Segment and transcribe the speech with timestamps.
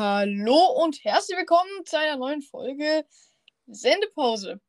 [0.00, 3.04] Hallo und herzlich willkommen zu einer neuen Folge
[3.66, 4.60] Sendepause.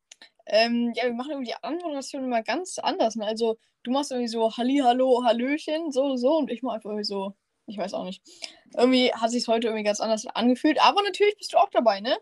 [0.47, 3.15] Ähm, ja, wir machen irgendwie die Anmoderation immer ganz anders.
[3.15, 3.27] Ne?
[3.27, 7.03] Also, du machst irgendwie so Halli, Hallo, Hallöchen, so, so und ich mache einfach irgendwie
[7.03, 7.35] so,
[7.67, 8.23] ich weiß auch nicht.
[8.75, 12.17] Irgendwie hat sich heute irgendwie ganz anders angefühlt, aber natürlich bist du auch dabei, ne?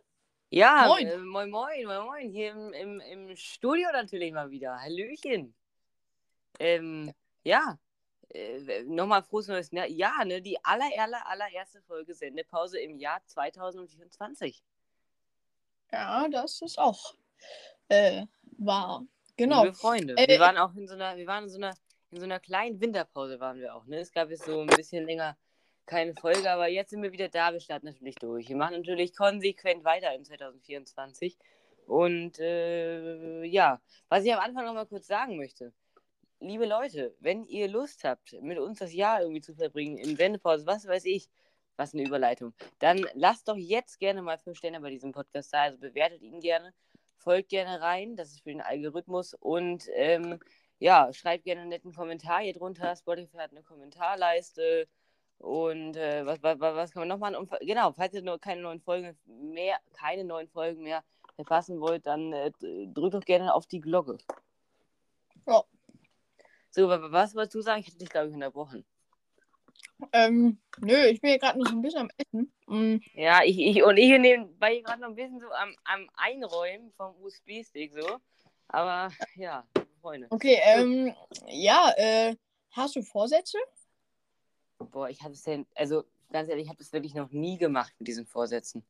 [0.50, 2.30] Ja, moin, äh, moin, moin, moin, moin.
[2.30, 4.82] Hier im, im, im Studio natürlich mal wieder.
[4.82, 5.56] Hallöchen.
[6.60, 7.14] Ähm,
[7.46, 7.80] ja,
[8.30, 9.88] äh, nochmal frohes neues Jahr.
[9.88, 14.62] Ja, ne, die aller, aller, allererste Folge Sendepause im Jahr 2024.
[15.92, 17.16] Ja, das ist auch
[17.90, 18.26] äh,
[18.58, 19.06] wahr.
[19.38, 19.64] Genau.
[19.64, 21.74] Liebe Freunde, äh, wir waren auch in so einer, wir waren in so einer,
[22.12, 24.00] in so einer kleinen Winterpause waren wir auch, ne?
[24.00, 25.38] Es gab jetzt so ein bisschen länger
[25.86, 28.50] keine Folge, aber jetzt sind wir wieder da, wir starten natürlich durch.
[28.50, 31.38] Wir machen natürlich konsequent weiter in 2024.
[31.86, 35.72] Und äh, ja, was ich am Anfang noch mal kurz sagen möchte
[36.40, 40.66] liebe Leute, wenn ihr Lust habt, mit uns das Jahr irgendwie zu verbringen, in Sendepause,
[40.66, 41.30] was weiß ich,
[41.76, 45.64] was eine Überleitung, dann lasst doch jetzt gerne mal fünf Sterne bei diesem Podcast da.
[45.64, 46.74] Also bewertet ihn gerne,
[47.18, 50.40] folgt gerne rein, das ist für den Algorithmus und ähm,
[50.80, 52.96] ja, schreibt gerne einen netten Kommentar hier drunter.
[52.96, 54.88] Spotify hat eine Kommentarleiste.
[55.40, 57.36] Und äh, was, was, was kann man noch machen?
[57.36, 61.04] Und, genau, falls ihr nur keine neuen Folgen mehr, keine neuen Folgen mehr
[61.36, 64.18] verpassen wollt, dann äh, drückt doch gerne auf die Glocke.
[66.78, 67.80] So, was wolltest du sagen?
[67.80, 68.86] Ich hätte dich, glaube ich, unterbrochen.
[70.12, 72.54] Ähm, nö, ich bin hier gerade noch so ein bisschen am Essen.
[72.68, 72.98] Mm.
[73.16, 77.16] Ja, ich, ich und ich nebenbei gerade noch ein bisschen so am, am Einräumen vom
[77.20, 78.20] USB-Stick so.
[78.68, 79.68] Aber ja,
[80.02, 80.28] Freunde.
[80.30, 81.16] Okay, ähm,
[81.48, 82.36] ja, äh,
[82.70, 83.58] hast du Vorsätze?
[84.78, 87.92] Boah, ich habe es denn, also ganz ehrlich, ich habe es wirklich noch nie gemacht
[87.98, 88.86] mit diesen Vorsätzen.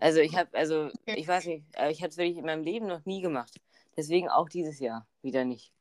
[0.00, 1.14] Also ich habe, also okay.
[1.14, 3.54] ich weiß nicht, ich habe es wirklich in meinem Leben noch nie gemacht.
[3.96, 5.72] Deswegen auch dieses Jahr wieder nicht.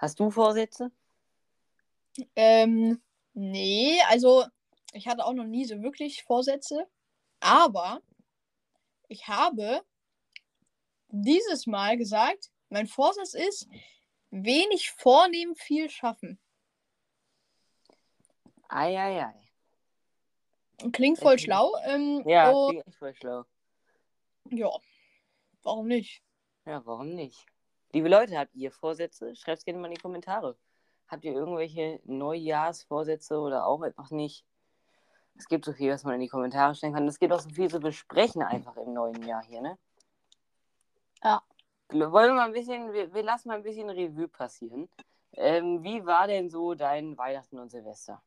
[0.00, 0.90] Hast du Vorsätze?
[2.34, 3.02] Ähm,
[3.34, 4.46] nee, also
[4.94, 6.88] ich hatte auch noch nie so wirklich Vorsätze.
[7.38, 8.00] Aber
[9.08, 9.84] ich habe
[11.08, 13.68] dieses Mal gesagt, mein Vorsatz ist,
[14.30, 16.40] wenig vornehmen, viel schaffen.
[18.70, 19.34] Eieiei.
[20.92, 21.74] Klingt voll ich schlau.
[21.84, 23.44] Ähm, ja, oh, klingt echt voll schlau.
[24.48, 24.70] Ja,
[25.62, 26.22] warum nicht?
[26.64, 27.44] Ja, warum nicht?
[27.92, 29.34] Liebe Leute, habt ihr Vorsätze?
[29.34, 30.56] Schreibt es gerne mal in die Kommentare.
[31.08, 34.44] Habt ihr irgendwelche Neujahrsvorsätze oder auch einfach nicht?
[35.36, 37.08] Es gibt so viel, was man in die Kommentare stellen kann.
[37.08, 39.76] Es gibt auch so viel zu besprechen einfach im neuen Jahr hier, ne?
[41.24, 41.42] Ja.
[41.88, 44.88] Wollen wir mal ein bisschen, wir, wir lassen mal ein bisschen Revue passieren.
[45.32, 48.22] Ähm, wie war denn so dein Weihnachten und Silvester?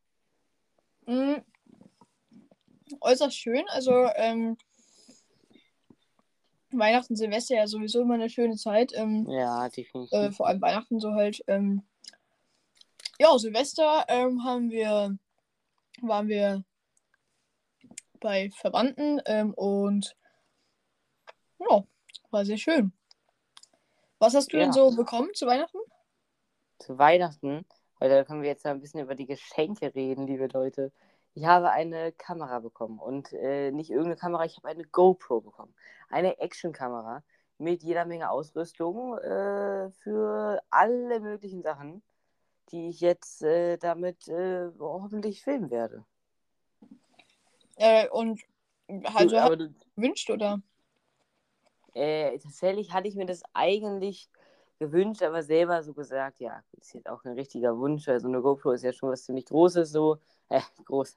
[1.05, 1.41] Mhm.
[2.99, 3.63] Äußerst schön.
[3.69, 4.57] Also, ähm,
[6.79, 8.91] Weihnachten, Silvester ja sowieso immer eine schöne Zeit.
[8.95, 10.11] Ähm, ja, definitiv.
[10.11, 11.43] Äh, vor allem Weihnachten so halt.
[11.47, 11.83] Ähm,
[13.19, 15.17] ja, Silvester ähm, haben wir,
[16.01, 16.63] waren wir
[18.19, 20.15] bei Verwandten ähm, und
[21.59, 21.83] ja,
[22.31, 22.93] war sehr schön.
[24.19, 24.63] Was hast du ja.
[24.63, 25.79] denn so bekommen zu Weihnachten?
[26.79, 27.65] Zu Weihnachten?
[27.99, 30.91] Heute können wir jetzt ein bisschen über die Geschenke reden, liebe Leute.
[31.35, 35.73] Ich habe eine Kamera bekommen und äh, nicht irgendeine Kamera, ich habe eine GoPro bekommen.
[36.09, 37.23] Eine Actionkamera
[37.57, 42.03] mit jeder Menge Ausrüstung äh, für alle möglichen Sachen,
[42.69, 46.05] die ich jetzt äh, damit äh, hoffentlich filmen werde.
[47.77, 48.41] Äh, und
[49.15, 50.61] also du, du gewünscht oder?
[51.95, 54.29] Äh, tatsächlich hatte ich mir das eigentlich
[54.79, 58.07] gewünscht, aber selber so gesagt, ja, ist jetzt auch ein richtiger Wunsch.
[58.07, 60.17] Also eine GoPro ist ja schon was ziemlich Großes so
[60.49, 61.15] äh, groß,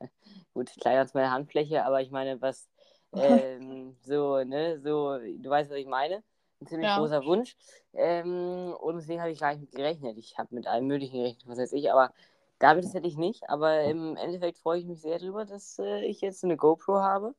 [0.55, 2.69] gut, kleiner als meine Handfläche, aber ich meine, was
[3.12, 6.22] ähm, so, ne, so, du weißt, was ich meine.
[6.61, 6.99] Ein ziemlich ja.
[6.99, 7.55] großer Wunsch.
[7.93, 10.17] Ähm, und deswegen habe ich gar nicht mit gerechnet.
[10.17, 12.12] Ich habe mit allem Möglichen gerechnet, was weiß ich, aber
[12.59, 13.49] damit hätte ich nicht.
[13.50, 17.34] Aber im Endeffekt freue ich mich sehr darüber, dass äh, ich jetzt eine GoPro habe.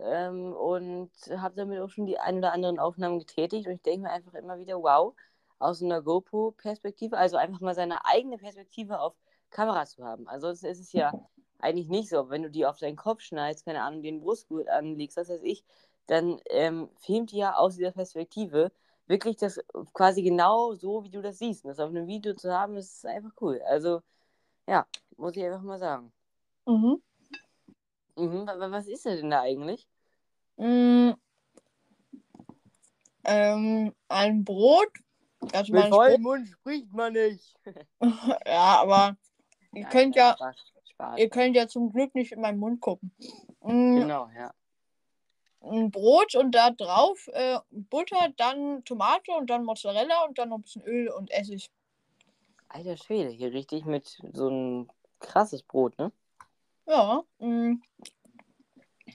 [0.00, 3.66] Ähm, und habe damit auch schon die ein oder anderen Aufnahmen getätigt.
[3.66, 5.14] Und ich denke mir einfach immer wieder, wow,
[5.58, 9.14] aus einer GoPro-Perspektive, also einfach mal seine eigene Perspektive auf
[9.50, 10.28] Kamera zu haben.
[10.28, 11.12] Ansonsten ist es ja
[11.58, 12.30] eigentlich nicht so.
[12.30, 15.64] Wenn du die auf deinen Kopf schneidest, keine Ahnung, den Brustgurt anlegst, was weiß ich,
[16.06, 18.72] dann ähm, filmt die ja aus dieser Perspektive
[19.06, 19.60] wirklich das
[19.92, 21.64] quasi genau so, wie du das siehst.
[21.64, 23.60] Und das auf einem Video zu haben, ist einfach cool.
[23.66, 24.02] Also,
[24.66, 26.12] ja, muss ich einfach mal sagen.
[26.66, 27.02] Mhm.
[28.16, 29.86] Mhm, was ist denn da eigentlich?
[30.56, 31.12] Mm,
[33.24, 34.90] ähm, ein Brot.
[35.52, 37.54] Also Mit vollem Mund spricht man nicht.
[38.46, 39.16] ja, aber
[39.72, 40.56] Ihr ja, könnt ja, Spaß,
[40.90, 41.18] Spaß.
[41.18, 43.12] ihr könnt ja zum Glück nicht in meinen Mund gucken.
[43.62, 43.96] Mhm.
[44.00, 44.52] Genau, ja.
[45.60, 50.58] Ein Brot und da drauf äh, Butter, dann Tomate und dann Mozzarella und dann noch
[50.58, 51.68] ein bisschen Öl und Essig.
[52.68, 54.88] Alter Schwede, hier richtig mit so ein
[55.20, 56.12] krasses Brot, ne?
[56.86, 57.22] Ja.
[57.38, 57.76] Mh.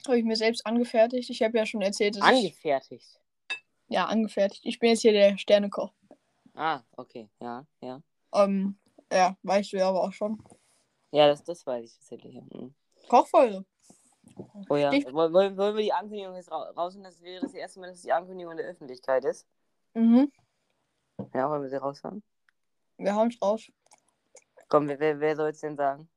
[0.06, 1.30] Habe ich mir selbst angefertigt.
[1.30, 2.36] Ich habe ja schon erzählt, dass ich.
[2.36, 3.20] Angefertigt.
[3.88, 4.62] Ja, angefertigt.
[4.64, 5.92] Ich bin jetzt hier der Sternekoch.
[6.54, 7.28] Ah, okay.
[7.40, 8.00] Ja, ja.
[8.32, 8.76] Ähm,
[9.12, 10.42] ja, weißt du ja aber auch schon.
[11.10, 12.34] Ja, das, das weiß ich tatsächlich.
[12.34, 12.42] ja.
[12.42, 12.74] Mhm.
[13.08, 13.64] Kochfolge.
[14.68, 14.92] Oh ja.
[14.92, 17.10] Ich- Wollen, wollen wir die Ankündigung jetzt ra rausnehmen?
[17.10, 19.46] Das wäre das erste Mal, dass die Ankündigung der Öffentlichkeit ist.
[19.94, 20.32] Mhm.
[21.32, 22.22] Ja, wollen wir sie raushauen?
[22.98, 23.70] Wir hauen raus.
[24.68, 26.08] Komm, wer, wer, soll es denn sagen?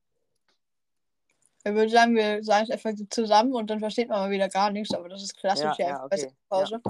[1.64, 4.72] Ich würde sagen, wir sagen es einfach zusammen und dann versteht man mal wieder gar
[4.72, 6.34] nichts, aber das ist klassisch Ja, ja, ja, okay.
[6.48, 6.82] Pause.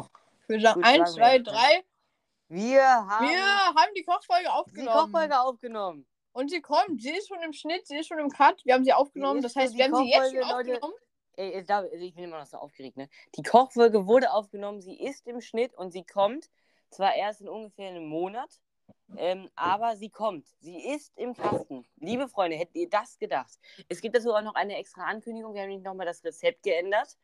[0.43, 1.43] Ich würde sagen, Gut, eins, zwei, ja.
[1.43, 1.83] drei.
[2.49, 3.45] Wir haben Wir
[3.75, 4.97] haben die Kochfolge die aufgenommen.
[4.97, 6.07] Kochfolge aufgenommen.
[6.31, 7.01] Und sie kommt.
[7.01, 8.63] Sie ist schon im Schnitt, sie ist schon im Cut.
[8.63, 9.41] Wir haben sie aufgenommen.
[9.41, 10.75] Das heißt, die wir haben sie jetzt schon Leute.
[10.75, 10.93] aufgenommen.
[11.35, 13.09] Ich, glaube, ich bin immer noch so aufgeregt, ne?
[13.35, 16.49] Die Kochfolge wurde aufgenommen, sie ist im Schnitt und sie kommt.
[16.89, 18.49] Zwar erst in ungefähr einem Monat,
[19.17, 20.47] ähm, aber sie kommt.
[20.61, 21.85] Sie ist im Kasten.
[21.97, 23.59] Liebe Freunde, hättet ihr das gedacht?
[23.87, 25.53] Es gibt dazu auch noch eine extra Ankündigung.
[25.53, 27.17] Wir haben nämlich nochmal das Rezept geändert.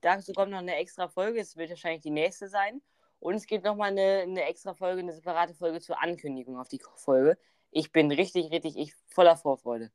[0.00, 1.40] Dazu kommt noch eine extra Folge.
[1.40, 2.82] Es wird wahrscheinlich die nächste sein.
[3.20, 6.78] Und es gibt nochmal eine, eine extra Folge, eine separate Folge zur Ankündigung auf die
[6.78, 7.38] Kochfolge.
[7.70, 9.92] Ich bin richtig, richtig ich, voller Vorfreude.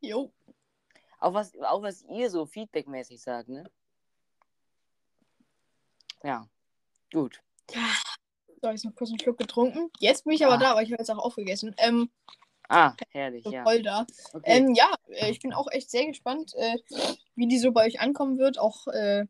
[0.00, 0.32] Jo.
[1.18, 3.70] Auch was, auch was ihr so feedbackmäßig sagt, ne?
[6.22, 6.46] Ja,
[7.12, 7.40] gut.
[8.60, 9.90] So, jetzt noch kurz einen Schluck getrunken.
[10.00, 10.58] Jetzt bin ich aber Ah.
[10.58, 11.74] da, aber ich habe jetzt auch aufgegessen.
[11.78, 12.10] Ähm,
[12.68, 13.62] Ah, herrlich, so ja.
[13.62, 14.04] voll da.
[14.32, 14.42] Okay.
[14.44, 16.76] Ähm, ja, äh, ich bin auch echt sehr gespannt, äh,
[17.36, 18.58] wie die so bei euch ankommen wird.
[18.58, 19.26] Auch, äh,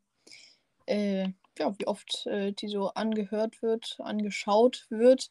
[0.86, 5.30] äh, ja, wie oft äh, die so angehört wird, angeschaut wird.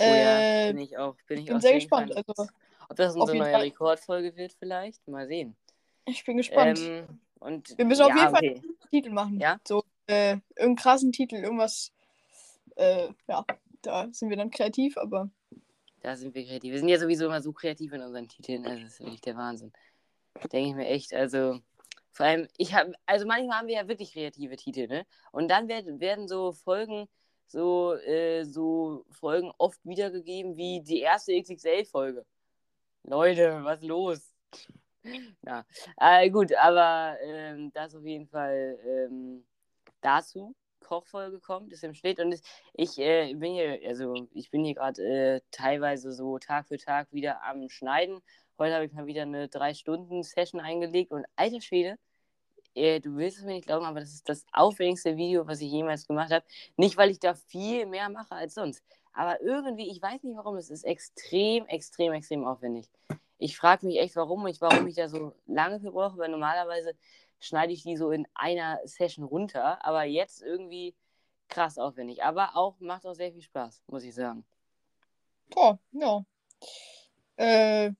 [0.00, 1.16] oh ja, Äh, bin ich auch.
[1.26, 2.38] Bin ich bin auch sehr gespannt, gespannt.
[2.38, 2.52] also,
[2.88, 3.60] Ob das auf unsere neue Fall.
[3.62, 5.06] Rekordfolge wird, vielleicht?
[5.08, 5.56] Mal sehen.
[6.06, 6.78] ich bin gespannt.
[6.80, 7.06] Ähm,
[7.40, 8.62] und Wir müssen auf ja, jeden Fall- okay.
[8.90, 9.40] Titel machen.
[9.40, 9.58] Ja?
[9.66, 11.92] So, äh, irgendeinen krassen Titel, irgendwas.
[12.76, 13.44] Äh, ja,
[13.82, 15.30] da sind wir dann kreativ, aber
[16.00, 16.72] Da sind wir kreativ.
[16.72, 18.66] Wir sind ja sowieso immer so kreativ in unseren Titeln.
[18.66, 19.72] Also, das ist wirklich der Wahnsinn.
[20.52, 21.14] Denke ich mir echt.
[21.14, 21.60] Also,
[22.14, 25.04] vor allem, ich habe, also manchmal haben wir ja wirklich kreative Titel, ne?
[25.32, 27.08] Und dann werden, werden so Folgen,
[27.46, 32.24] so, äh, so Folgen oft wiedergegeben wie die erste XXL-Folge.
[33.02, 34.32] Leute, was los?
[35.46, 35.66] Ja,
[35.98, 39.44] äh, gut, aber ähm, das auf jeden Fall ähm,
[40.00, 40.54] dazu.
[40.80, 44.74] Kochfolge kommt, ist im Schnitt und es, ich äh, bin hier, also ich bin hier
[44.74, 48.22] gerade äh, teilweise so Tag für Tag wieder am Schneiden.
[48.56, 51.98] Heute habe ich mal wieder eine Drei-Stunden-Session eingelegt und alter Schwede,
[52.74, 55.72] äh, du willst es mir nicht glauben, aber das ist das aufwendigste Video, was ich
[55.72, 56.44] jemals gemacht habe.
[56.76, 60.56] Nicht, weil ich da viel mehr mache als sonst, aber irgendwie, ich weiß nicht warum,
[60.56, 62.88] es ist extrem, extrem, extrem aufwendig.
[63.38, 66.94] Ich frage mich echt, warum ich, warum ich da so lange für brauche, weil normalerweise
[67.40, 70.94] schneide ich die so in einer Session runter, aber jetzt irgendwie
[71.48, 72.22] krass aufwendig.
[72.22, 74.44] Aber auch macht auch sehr viel Spaß, muss ich sagen.
[75.50, 76.24] boah, ja.
[77.36, 77.92] Äh,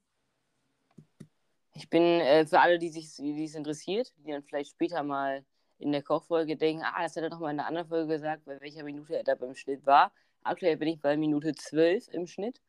[1.74, 5.44] Ich bin äh, für alle, die sich die es interessiert, die dann vielleicht später mal
[5.78, 8.44] in der Kochfolge denken, ah, das hat er doch mal in einer anderen Folge gesagt,
[8.44, 10.12] bei welcher Minute er da beim Schnitt war.
[10.44, 12.60] Aktuell bin ich bei Minute 12 im Schnitt.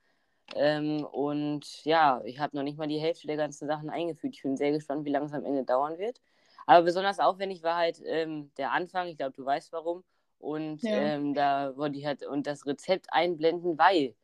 [0.55, 4.35] Ähm, und ja, ich habe noch nicht mal die Hälfte der ganzen Sachen eingefügt.
[4.37, 6.21] Ich bin sehr gespannt, wie lange es am Ende dauern wird.
[6.65, 9.07] Aber besonders aufwendig war halt ähm, der Anfang.
[9.07, 10.03] Ich glaube, du weißt warum.
[10.39, 10.91] Und Ja.
[10.93, 14.15] ähm, da wollte ich halt und das Rezept einblenden, weil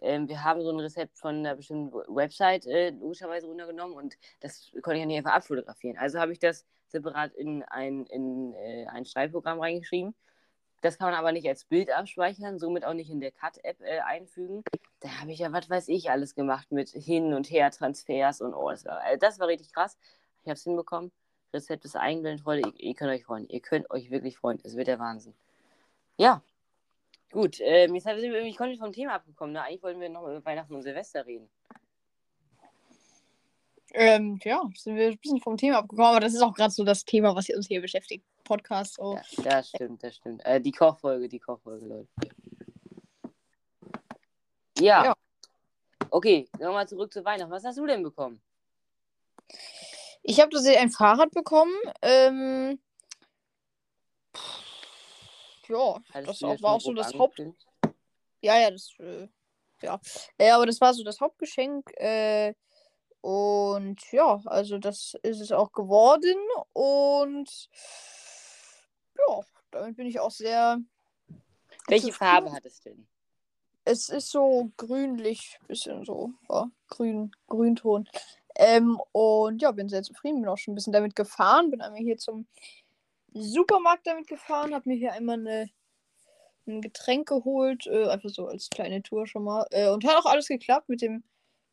[0.00, 4.70] ähm, wir haben so ein Rezept von einer bestimmten Website äh, logischerweise runtergenommen und das
[4.82, 5.96] konnte ich ja nicht einfach abfotografieren.
[5.98, 10.14] Also habe ich das separat in ein, in, äh, ein Schreibprogramm reingeschrieben.
[10.80, 14.00] Das kann man aber nicht als Bild abspeichern, somit auch nicht in der Cut-App äh,
[14.00, 14.62] einfügen.
[15.00, 18.70] Da habe ich ja, was weiß ich, alles gemacht mit Hin- und Her-Transfers und oh,
[18.70, 19.96] das war, also das war richtig krass.
[20.42, 21.10] Ich habe es hinbekommen.
[21.54, 22.68] Rezept ist eingeblendet, Freunde.
[22.68, 23.48] Ihr, ihr könnt euch freuen.
[23.48, 24.60] Ihr könnt euch wirklich freuen.
[24.62, 25.34] Es wird der Wahnsinn.
[26.18, 26.42] Ja.
[27.34, 29.54] Gut, ähm, jetzt sind wir irgendwie komplett vom Thema abgekommen.
[29.54, 29.62] Ne?
[29.62, 31.50] Eigentlich wollten wir noch über Weihnachten und Silvester reden.
[33.92, 36.84] ähm, ja, sind wir ein bisschen vom Thema abgekommen, aber das ist auch gerade so
[36.84, 38.24] das Thema, was uns hier beschäftigt.
[38.44, 38.94] Podcast.
[38.94, 39.16] So.
[39.16, 40.46] Ja, das stimmt, das stimmt.
[40.46, 42.08] Äh, die Kochfolge, die Kochfolge, Leute.
[44.78, 45.04] Ja.
[45.06, 45.14] Ja.
[46.10, 47.50] Okay, nochmal zurück zu Weihnachten.
[47.50, 48.40] Was hast du denn bekommen?
[50.22, 51.74] Ich habe tatsächlich ein Fahrrad bekommen.
[52.00, 52.78] Ähm,
[55.68, 57.40] ja, Hattest das auch, war auch so das Haupt.
[58.40, 58.90] Ja, ja, das.
[58.98, 59.28] Äh,
[59.82, 60.00] ja.
[60.38, 61.90] Äh, aber das war so das Hauptgeschenk.
[61.96, 62.54] Äh,
[63.20, 66.36] und ja, also das ist es auch geworden.
[66.72, 67.70] Und
[69.16, 69.40] ja,
[69.70, 70.78] damit bin ich auch sehr.
[71.88, 72.12] Welche.
[72.12, 73.06] Farbe hat es denn?
[73.86, 78.08] Es ist so grünlich, bisschen so, ja, grün, Grünton.
[78.56, 82.00] Ähm, und ja, bin sehr zufrieden, bin auch schon ein bisschen damit gefahren, bin einmal
[82.00, 82.46] hier zum
[83.34, 85.68] Supermarkt damit gefahren, habe mir hier einmal eine,
[86.66, 89.66] ein Getränk geholt, äh, einfach so als kleine Tour schon mal.
[89.70, 90.88] Äh, und hat auch alles geklappt.
[90.88, 91.24] Mit dem,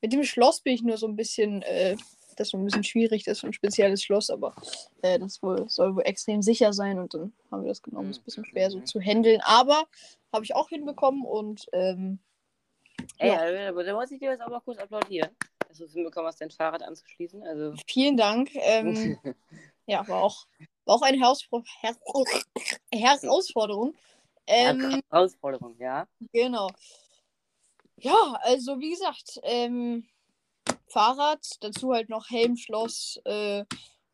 [0.01, 1.95] mit dem Schloss bin ich nur so ein bisschen, äh,
[2.35, 4.55] das so ein bisschen schwierig ist, so ein spezielles Schloss, aber
[5.01, 8.09] äh, das wohl, soll wohl extrem sicher sein und dann haben wir das genommen.
[8.09, 9.87] Ist ein bisschen schwer so zu handeln, aber
[10.33, 12.19] habe ich auch hinbekommen und ähm,
[13.17, 13.69] Ey, Ja.
[13.69, 15.29] aber da muss ich dir jetzt auch mal kurz applaudieren,
[15.67, 17.43] dass du es hinbekommen hast, dein Fahrrad anzuschließen.
[17.43, 18.49] Also, vielen Dank.
[18.55, 19.17] Ähm,
[19.87, 20.47] ja, war auch,
[20.91, 21.95] war auch eine Herausfor Her
[22.93, 23.95] Herausforderung.
[24.47, 26.07] Ähm, Herausforderung, ja.
[26.33, 26.69] Genau.
[27.97, 30.07] Ja, also wie gesagt, ähm,
[30.87, 33.63] Fahrrad, dazu halt noch Helm, Schloss, äh,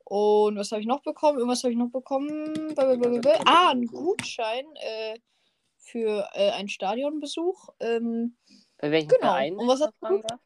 [0.04, 1.40] und was habe ich noch bekommen?
[1.40, 2.74] Irgendwas habe ich noch bekommen.
[2.76, 3.42] Blablabla.
[3.46, 5.20] Ah, ein Gutschein äh,
[5.78, 7.70] für äh, einen Stadionbesuch.
[7.82, 8.38] Ähm,
[8.78, 9.22] Bei welchem Genau.
[9.22, 9.56] Verein?
[9.58, 10.40] Und was fragen darf?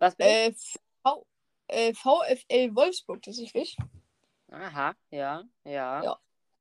[0.00, 1.26] Was äh, v,
[1.68, 3.76] äh, VfL Wolfsburg tatsächlich.
[4.50, 6.02] Aha, ja, ja.
[6.04, 6.18] Ja.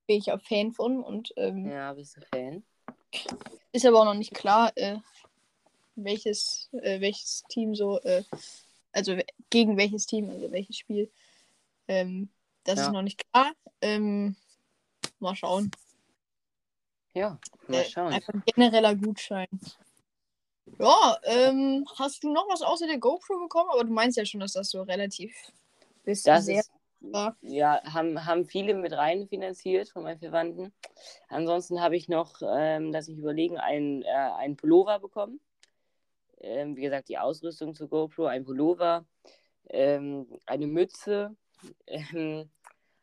[0.07, 2.63] Bin ich ja Fan von und ähm, Ja, bist du Fan?
[3.71, 4.97] Ist aber auch noch nicht klar, äh,
[5.95, 8.23] welches, äh, welches Team so, äh,
[8.91, 9.17] also
[9.49, 11.11] gegen welches Team, also welches Spiel.
[11.87, 12.29] Ähm,
[12.63, 12.87] das Ja.
[12.87, 13.53] ist noch nicht klar.
[13.81, 14.35] Ähm,
[15.19, 15.71] mal schauen.
[17.13, 18.13] Ja, mal Äh, schauen.
[18.13, 19.47] einfach ein genereller Gutschein.
[20.79, 23.69] Ja, ähm, hast du noch was außer der GoPro bekommen?
[23.71, 25.33] Aber du meinst ja schon, dass das so relativ
[26.03, 26.71] bist Das sehr ist,
[27.41, 30.73] ja, haben, haben viele mit rein finanziert von meinen Verwandten.
[31.29, 35.39] Ansonsten habe ich noch, ähm, dass ich überlegen, einen, äh, einen Pullover bekommen.
[36.39, 39.05] Ähm, wie gesagt, die Ausrüstung zur GoPro, ein Pullover,
[39.69, 41.35] ähm, eine Mütze,
[41.87, 42.49] ähm,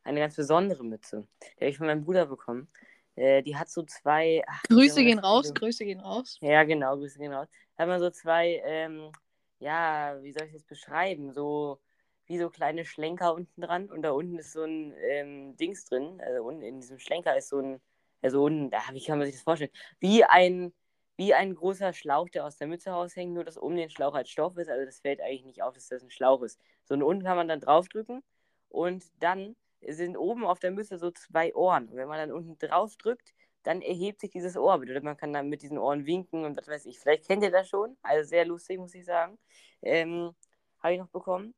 [0.05, 1.27] eine ganz besondere Mütze.
[1.43, 2.69] Die habe ich von meinem Bruder bekommen.
[3.17, 4.43] Äh, die hat so zwei.
[4.47, 6.39] ach, Grüße gehen raus, so- Grüße gehen raus.
[6.41, 7.49] Ja, genau, Grüße gehen raus.
[7.77, 9.11] Da hat man so zwei, ähm,
[9.59, 11.33] ja, wie soll ich das beschreiben?
[11.33, 11.81] So
[12.27, 16.21] wie so kleine Schlenker unten dran und da unten ist so ein ähm, Dings drin.
[16.21, 17.81] Also unten in diesem Schlenker ist so ein,
[18.23, 19.71] also unten, da, wie kann man sich das vorstellen?
[20.01, 20.73] Wie ein,
[21.17, 24.29] wie ein großer Schlauch, der aus der Mütze raushängt, nur dass um den Schlauch halt
[24.29, 24.69] Stoff ist.
[24.71, 26.59] Also das fällt eigentlich nicht auf, dass das ein Schlauch ist.
[26.85, 28.23] So und unten kann man dann draufdrücken
[28.69, 31.89] und dann sind oben auf der Mütze so zwei Ohren.
[31.89, 34.79] Und wenn man dann unten drauf drückt, dann erhebt sich dieses Ohr.
[34.79, 36.99] Bedeutet, man kann dann mit diesen Ohren winken und was weiß ich.
[36.99, 37.97] Vielleicht kennt ihr das schon.
[38.03, 39.39] Also sehr lustig, muss ich sagen.
[39.83, 40.35] Ähm,
[40.83, 41.55] Habe ich noch bekommen.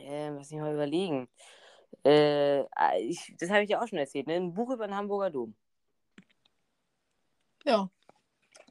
[0.00, 1.28] Ähm, lass mich mal überlegen.
[2.04, 2.62] Äh,
[3.00, 4.26] ich, das habe ich dir auch schon erzählt.
[4.26, 4.34] Ne?
[4.34, 5.54] Ein Buch über den Hamburger Dom.
[7.64, 7.90] Ja.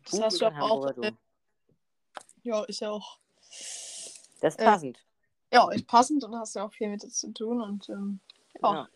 [0.03, 1.11] Das Buch hast du aber auch, äh,
[2.43, 3.19] ja, ist ja auch,
[4.41, 5.05] Das ist äh, passend.
[5.51, 8.19] ja, ist passend und hast ja auch viel mit das zu tun und ähm,
[8.61, 8.73] ja.
[8.73, 8.89] Ja.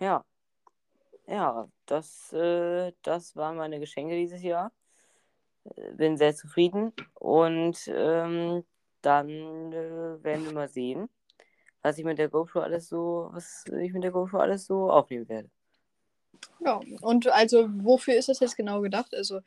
[0.00, 0.24] Ja.
[1.26, 4.72] Ja, das, äh, das waren meine Geschenke dieses Jahr.
[5.64, 6.94] Äh, Bin sehr zufrieden.
[7.14, 8.64] Und ähm,
[9.02, 9.28] dann
[9.72, 11.08] äh, werden wir mal sehen,
[11.82, 15.28] was ich mit der GoPro alles so, was ich mit der GoPro alles so aufnehmen
[15.28, 15.50] werde.
[16.60, 19.14] Ja, und also wofür ist das jetzt genau gedacht?
[19.14, 19.40] Also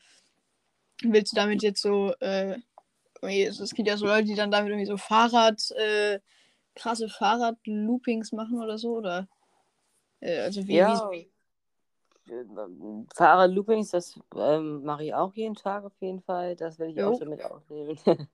[1.04, 2.58] willst du damit jetzt so, äh,
[3.22, 6.20] es gibt ja so Leute, die dann damit irgendwie so Fahrrad, äh,
[6.76, 9.28] krasse Fahrrad-Loopings machen oder so, oder?
[10.22, 11.31] Äh, also wie, Ja, wie
[13.16, 16.56] Fahrrad-Loopings, das ähm, mache ich auch jeden Tag auf jeden Fall.
[16.56, 17.14] Das werde ich Jo.
[17.14, 17.98] auch damit aufnehmen.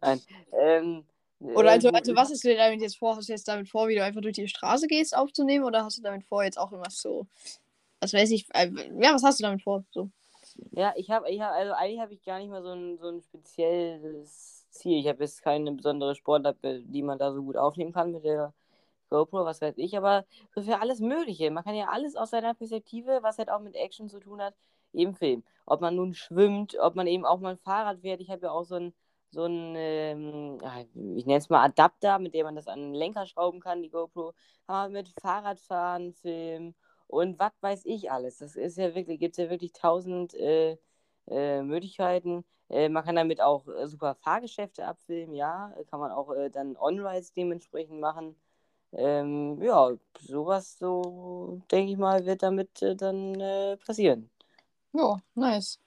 [0.00, 0.20] Nein.
[0.52, 1.04] Ähm,
[1.54, 3.16] oder äh, also, also was hast du dir damit jetzt vor?
[3.16, 5.98] Hast du jetzt damit vor, wie du einfach durch die Straße gehst aufzunehmen, oder hast
[5.98, 7.26] du damit vor, jetzt auch irgendwas so,
[8.00, 8.70] was weiß ich, äh,
[9.00, 9.84] ja, was hast du damit vor?
[9.90, 10.10] So.
[10.72, 13.08] Ja, ich habe, ich hab, also eigentlich habe ich gar nicht mal so ein, so
[13.08, 15.00] ein spezielles Ziel.
[15.00, 18.52] Ich habe jetzt keine besondere Sportart, die man da so gut aufnehmen kann mit der
[19.10, 21.50] GoPro, was weiß ich, aber für alles Mögliche.
[21.50, 24.54] Man kann ja alles aus seiner Perspektive, was halt auch mit Action zu tun hat,
[24.92, 25.44] eben filmen.
[25.66, 28.20] Ob man nun schwimmt, ob man eben auch mal ein Fahrrad fährt.
[28.20, 28.94] Ich habe ja auch so ein,
[29.30, 30.58] so ein ähm,
[31.16, 33.90] ich nenne es mal Adapter, mit dem man das an den Lenker schrauben kann, die
[33.90, 34.32] GoPro.
[34.66, 36.74] Man mit Fahrradfahren filmen
[37.06, 38.38] und was weiß ich alles.
[38.38, 40.76] Das ist ja wirklich, gibt es ja wirklich tausend äh,
[41.28, 42.44] äh, Möglichkeiten.
[42.68, 45.74] Äh, man kann damit auch äh, super Fahrgeschäfte abfilmen, ja.
[45.90, 48.36] Kann man auch äh, dann On-Rides dementsprechend machen.
[48.92, 54.28] Ähm, ja, sowas, so denke ich mal, wird damit äh, dann äh, passieren.
[54.92, 55.78] Ja, nice.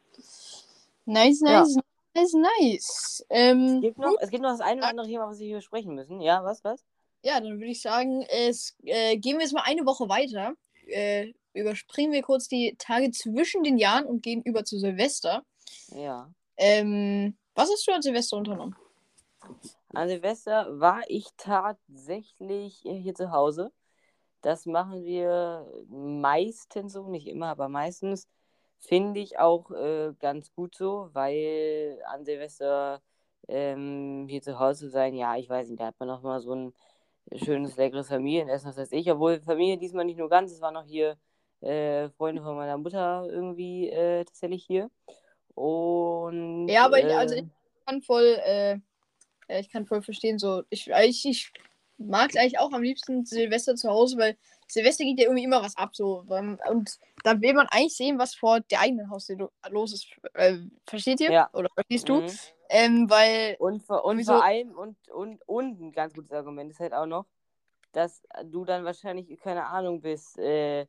[1.05, 1.59] Nice, Ja.
[1.61, 1.75] nice,
[2.15, 2.79] nice, nice.
[3.19, 5.57] Es Ähm, gibt noch, es gibt noch das eine oder andere Thema, was wir hier
[5.57, 6.21] besprechen müssen.
[6.21, 6.83] Ja, was, was?
[7.23, 10.53] Ja, dann würde ich sagen, es, äh, gehen wir jetzt mal eine Woche weiter.
[10.87, 15.43] Äh, überspringen wir kurz die Tage zwischen den Jahren und gehen über zu Silvester.
[15.89, 16.29] Ja.
[16.57, 18.75] Ähm, was hast du an Silvester unternommen?
[19.93, 23.71] An Silvester war ich tatsächlich äh, hier zu Hause.
[24.41, 28.27] Das machen wir meistens so, nicht immer, aber meistens
[28.79, 33.01] finde ich auch äh, ganz gut so, weil an Silvester
[33.47, 36.53] ähm, hier zu Hause sein, ja, ich weiß nicht, da hat man noch mal so
[36.53, 36.73] ein
[37.35, 39.09] schönes, leckeres Familienessen, was weiß ich.
[39.11, 41.17] Obwohl Familie diesmal nicht nur ganz, es waren noch hier
[41.61, 44.89] äh, Freunde von meiner Mutter irgendwie äh, tatsächlich hier.
[45.55, 47.45] Und Ja, aber ich, äh, also ich
[47.85, 48.79] kann voll, äh,
[49.49, 50.63] Ja, ich kann voll verstehen, so.
[50.69, 51.51] Ich, ich, ich
[51.97, 55.61] mag es eigentlich auch am liebsten Silvester zu Hause, weil Silvester geht ja irgendwie immer
[55.61, 56.25] was ab, so.
[56.27, 60.07] Und da will man eigentlich sehen, was vor der eigenen Haustür los ist.
[60.33, 60.57] Äh,
[60.87, 61.31] versteht ihr?
[61.31, 61.49] Ja.
[61.53, 62.21] Oder verstehst du?
[62.21, 62.31] Mhm.
[62.69, 63.55] Ähm, weil.
[63.59, 67.05] Und, vor, und vor allem, und, und, und ein ganz gutes Argument ist halt auch
[67.05, 67.25] noch,
[67.91, 70.87] dass du dann wahrscheinlich, keine Ahnung, bis äh,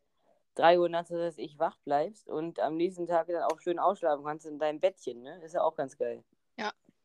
[0.54, 4.24] 3 Uhr nachts, dass ich wach bleibst und am nächsten Tag dann auch schön ausschlafen
[4.24, 5.40] kannst in deinem Bettchen, ne?
[5.42, 6.24] Ist ja auch ganz geil.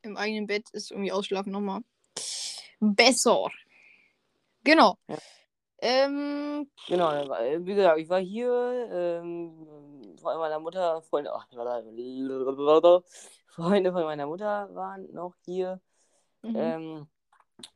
[0.01, 1.81] Im eigenen Bett ist irgendwie Ausschlafen nochmal
[2.79, 3.47] besser.
[4.63, 4.97] Genau.
[5.07, 5.17] Ja.
[5.81, 11.47] Ähm, Genau, äh, wie gesagt, ich war hier, ähm, Freunde meiner Mutter, Freunde, ach,
[13.47, 15.79] Freunde von meiner Mutter waren noch hier.
[16.41, 16.55] mhm.
[16.55, 17.07] Ähm,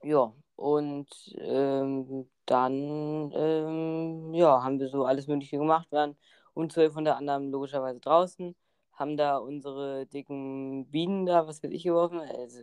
[0.03, 6.17] ja, und ähm, dann ähm, ja, haben wir so alles Mögliche gemacht, waren
[6.53, 8.55] um 12 unter anderem logischerweise draußen,
[8.93, 12.19] haben da unsere dicken Bienen da, was weiß ich, geworfen.
[12.19, 12.61] Also,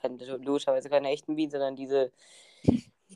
[0.00, 2.12] keine, logischerweise keine echten Bienen, sondern diese,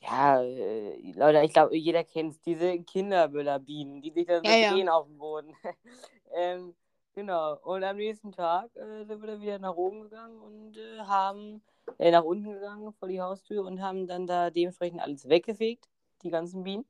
[0.03, 4.57] ja, äh, Leute, ich glaube, jeder kennt es, diese Kinderböller-Bienen, die sich da so Ja,
[4.57, 4.73] ja.
[4.73, 5.55] drehen auf dem Boden.
[6.35, 6.75] ähm,
[7.15, 10.99] genau, und am nächsten Tag äh, sind wir dann wieder nach oben gegangen und äh,
[11.01, 11.63] haben
[11.99, 15.89] äh, nach unten gegangen vor die Haustür und haben dann da dementsprechend alles weggefegt,
[16.23, 16.87] die ganzen Bienen.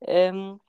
[0.00, 0.60] Ähm,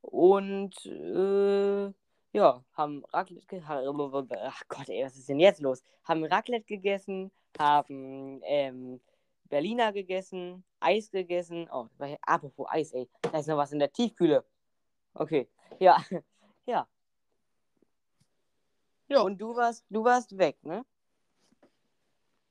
[0.00, 1.92] und äh,
[2.38, 5.82] ja, haben Raclette Ach Gott, ey, was ist denn jetzt los?
[6.04, 9.00] Haben Raclette gegessen, haben ähm,
[9.44, 11.68] Berliner gegessen, Eis gegessen.
[11.72, 11.88] Oh,
[12.22, 14.44] apropos Eis, ey, da ist noch was in der Tiefkühle.
[15.14, 15.48] Okay,
[15.80, 15.96] ja,
[16.66, 16.86] ja.
[19.08, 19.20] Ja.
[19.22, 20.84] Und du warst, du warst weg, ne?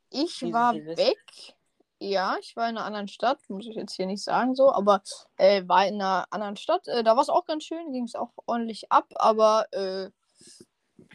[0.09, 1.55] ich dieses war weg.
[1.99, 5.01] Ja, ich war in einer anderen Stadt, muss ich jetzt hier nicht sagen so, aber
[5.37, 6.87] äh, war in einer anderen Stadt.
[6.87, 10.09] Äh, da war es auch ganz schön, ging es auch ordentlich ab, aber äh,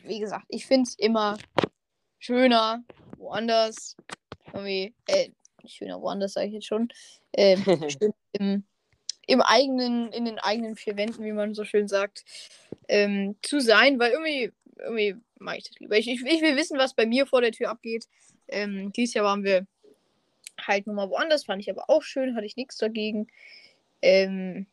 [0.03, 1.39] wie gesagt, ich finde es immer
[2.19, 2.83] schöner
[3.17, 3.97] woanders.
[4.53, 5.31] Irgendwie, äh,
[5.67, 6.89] schöner woanders, sage ich jetzt schon.
[7.33, 8.65] Ähm, schön im,
[9.27, 12.25] im eigenen, in den eigenen vier Wänden, wie man so schön sagt,
[12.89, 15.97] ähm, zu sein, weil irgendwie, irgendwie mag ich das lieber.
[15.97, 18.09] Ich, ich, ich will wissen, was bei mir vor der Tür abgeht.
[18.49, 19.67] Ähm, dieses Jahr waren wir
[20.61, 23.27] halt nochmal woanders, fand ich aber auch schön, hatte ich nichts dagegen.
[24.01, 24.67] Ähm,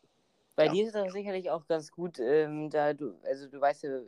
[0.56, 0.74] Bei Ja.
[0.74, 4.00] dir ist das sicherlich auch ganz gut, ähm, da du, also du weißt ja,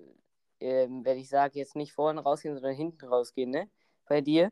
[0.59, 3.69] ähm, wenn ich sage, jetzt nicht vorne rausgehen, sondern hinten rausgehen, ne?
[4.07, 4.51] Bei dir,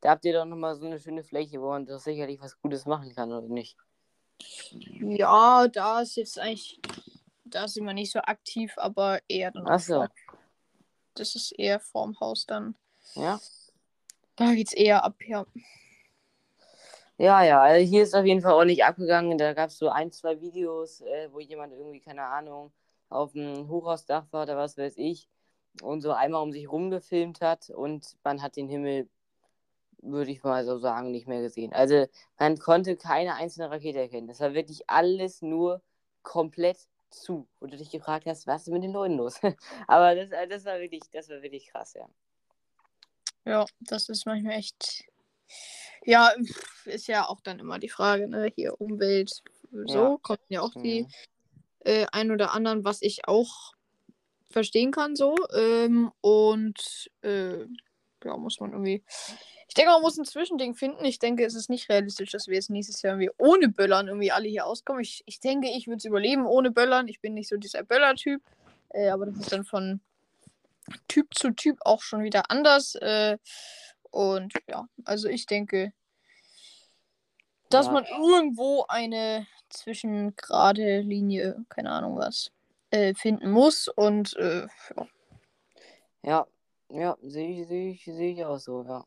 [0.00, 2.86] da habt ihr doch nochmal so eine schöne Fläche, wo man doch sicherlich was Gutes
[2.86, 3.76] machen kann, oder nicht?
[5.00, 6.80] ja, da ist jetzt eigentlich,
[7.44, 10.06] da sind wir nicht so aktiv, aber eher dann Ach so.
[11.14, 12.76] Das ist eher vorm Haus dann.
[13.14, 13.40] Ja?
[14.36, 15.46] Da geht's eher ab, ja.
[17.18, 19.38] Ja, ja, also hier ist auf jeden Fall ordentlich abgegangen.
[19.38, 22.72] Da gab es so ein, zwei Videos, äh, wo jemand irgendwie, keine Ahnung,
[23.08, 25.28] auf dem Hochhausdach war oder was weiß ich
[25.82, 29.08] und so einmal um sich rumgefilmt hat und man hat den Himmel,
[30.00, 31.72] würde ich mal so sagen, nicht mehr gesehen.
[31.72, 32.06] Also
[32.38, 34.28] man konnte keine einzelne Rakete erkennen.
[34.28, 35.82] Das war wirklich alles nur
[36.22, 36.78] komplett
[37.10, 37.48] zu.
[37.58, 39.40] Wo du dich gefragt hast, was ist mit den Leuten los?
[39.88, 42.08] Aber das, äh, das war wirklich, das war wirklich krass, ja.
[43.44, 45.04] Ja, das ist manchmal echt.
[46.08, 46.32] Ja,
[46.86, 48.50] ist ja auch dann immer die Frage, ne?
[48.56, 49.42] Hier Umwelt,
[49.84, 50.16] so Ja.
[50.22, 51.08] kommen ja auch die Mhm.
[51.80, 53.74] äh, ein oder anderen, was ich auch
[54.50, 55.36] verstehen kann, so.
[55.54, 57.66] Ähm, und äh,
[58.24, 59.04] ja, muss man irgendwie.
[59.68, 61.04] Ich denke, man muss ein Zwischending finden.
[61.04, 64.32] Ich denke, es ist nicht realistisch, dass wir jetzt nächstes Jahr irgendwie ohne Böllern irgendwie
[64.32, 65.02] alle hier auskommen.
[65.02, 67.08] Ich, ich denke, ich würde es überleben ohne Böllern.
[67.08, 68.40] Ich bin nicht so dieser Böller-Typ.
[68.94, 70.00] Äh, aber das ist dann von
[71.06, 72.94] Typ zu Typ auch schon wieder anders.
[72.94, 73.36] Äh,
[74.10, 75.92] und ja, also ich denke,
[77.70, 77.92] dass Ja.
[77.92, 82.50] man irgendwo eine zwischengerade Linie, keine Ahnung was,
[82.90, 83.88] äh, finden muss.
[83.88, 85.06] Und äh, ja.
[86.22, 86.46] Ja,
[86.90, 89.04] ja, sehe ich, sehe ich, sehe ich auch so, ja.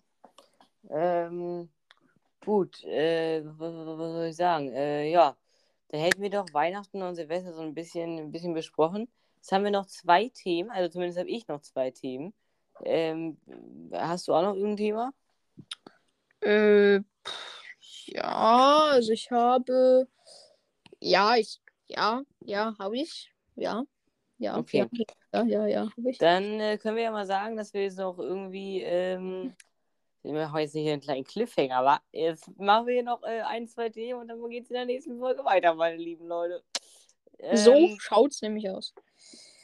[0.89, 1.69] Ähm,
[2.45, 4.71] gut, äh, was, was soll ich sagen?
[4.71, 5.36] Äh, ja,
[5.89, 9.08] da hätten wir doch Weihnachten und Silvester so ein bisschen, ein bisschen besprochen.
[9.38, 12.34] Jetzt haben wir noch zwei Themen, also zumindest habe ich noch zwei Themen.
[12.84, 13.38] Ähm,
[13.91, 15.13] hast du auch noch irgendein Thema?
[16.41, 17.61] Äh, pff,
[18.08, 20.08] ja, also ich habe.
[21.00, 21.60] Ja, ich.
[21.88, 23.34] Ja, ja, habe ich.
[23.56, 23.84] Ja.
[24.38, 24.88] Ja, Okay.
[25.34, 26.18] ja, ja, ja, habe ich.
[26.18, 29.56] Dann äh, können wir ja mal sagen, dass wir jetzt noch irgendwie, ähm,
[30.24, 33.68] wir machen jetzt nicht einen kleinen Cliffhanger, aber jetzt machen wir hier noch äh, ein,
[33.68, 36.64] zwei Themen und dann geht es in der nächsten Folge weiter, meine lieben Leute.
[37.54, 38.96] so Ähm, schaut's nämlich aus.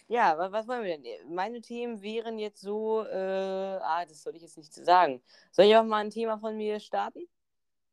[0.08, 1.34] Ja, wa- was wollen wir denn?
[1.34, 5.22] Meine Themen wären jetzt so, äh, ah, das soll ich jetzt nicht sagen.
[5.52, 7.28] Soll ich auch mal ein Thema von mir starten?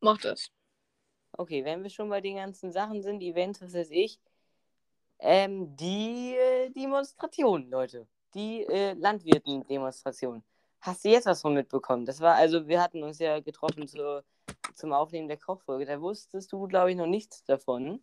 [0.04, 0.50] Mach das.
[1.32, 4.20] Okay, wenn wir schon bei den ganzen Sachen sind, Events, was weiß ich,
[5.18, 8.06] ähm, die äh, Demonstrationen, Leute.
[8.34, 10.44] Die äh, Landwirten-Demonstrationen.
[10.80, 12.04] Hast du jetzt was von mitbekommen?
[12.04, 14.24] Das war, also wir hatten uns ja getroffen zur
[14.74, 15.86] zum Aufnehmen der Kochfolge.
[15.86, 18.02] Da wusstest du, glaube ich, noch nichts davon.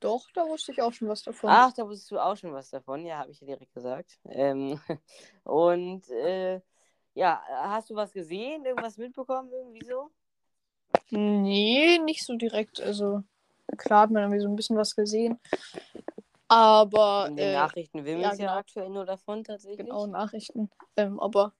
[0.00, 1.50] Doch, da wusste ich auch schon was davon.
[1.52, 3.04] Ach, da wusstest du auch schon was davon.
[3.04, 4.18] Ja, habe ich ja direkt gesagt.
[4.24, 4.80] Ähm,
[5.44, 6.60] und äh,
[7.14, 8.64] ja, hast du was gesehen?
[8.64, 9.50] Irgendwas mitbekommen?
[9.52, 10.10] Irgendwie so?
[11.10, 12.80] Nee, nicht so direkt.
[12.80, 13.22] Also,
[13.76, 15.40] klar hat man irgendwie so ein bisschen was gesehen.
[16.48, 17.26] Aber.
[17.28, 18.58] In den äh, Nachrichten will ja, es ja genau.
[18.58, 19.86] aktuell nur davon tatsächlich.
[19.86, 20.70] Genau, Nachrichten.
[20.96, 21.52] Ähm, aber.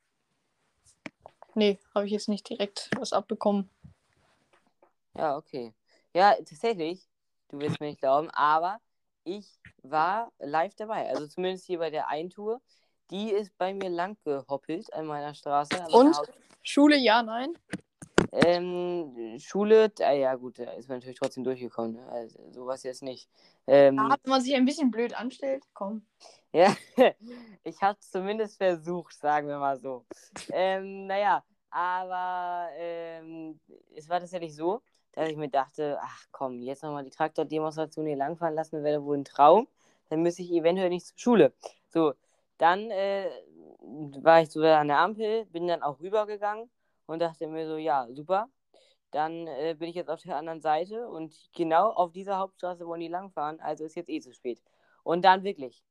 [1.55, 3.69] Nee, habe ich jetzt nicht direkt was abbekommen.
[5.15, 5.75] Ja, okay.
[6.15, 7.09] Ja, tatsächlich,
[7.49, 8.81] du wirst mir nicht glauben, aber
[9.25, 11.09] ich war live dabei.
[11.09, 12.61] Also zumindest hier bei der Eintour.
[13.11, 15.75] Die ist bei mir lang gehoppelt an meiner Straße.
[15.75, 16.17] an meiner Und?
[16.63, 17.55] Schule, ja, nein.
[18.33, 21.93] Ähm, Schule, ah, ja gut, da ist man natürlich trotzdem durchgekommen.
[21.95, 22.07] Ne?
[22.11, 23.29] Also, sowas jetzt nicht.
[23.67, 25.65] Ähm, Da hat man sich ein bisschen blöd anstellt.
[25.73, 26.03] Komm.
[26.53, 26.75] Ja,
[27.65, 30.05] ich habe es zumindest versucht, sagen wir mal so.
[30.51, 33.61] Ähm, naja, aber ähm,
[33.95, 38.17] es war tatsächlich so, dass ich mir dachte, ach komm, jetzt nochmal die Traktordemonstration hier
[38.17, 39.69] langfahren lassen, wäre wohl ein Traum.
[40.11, 41.53] Dann müsste ich eventuell nicht zur Schule.
[41.89, 42.15] So,
[42.57, 43.29] dann äh,
[44.23, 46.71] war ich so an der Ampel, bin dann auch rübergegangen
[47.09, 48.49] und dachte mir so, ja, super.
[49.11, 53.01] Dann äh, bin ich jetzt auf der anderen Seite und genau auf dieser Hauptstraße wollen
[53.01, 54.63] die langfahren, also ist jetzt eh zu spät.
[55.03, 55.83] Und dann wirklich,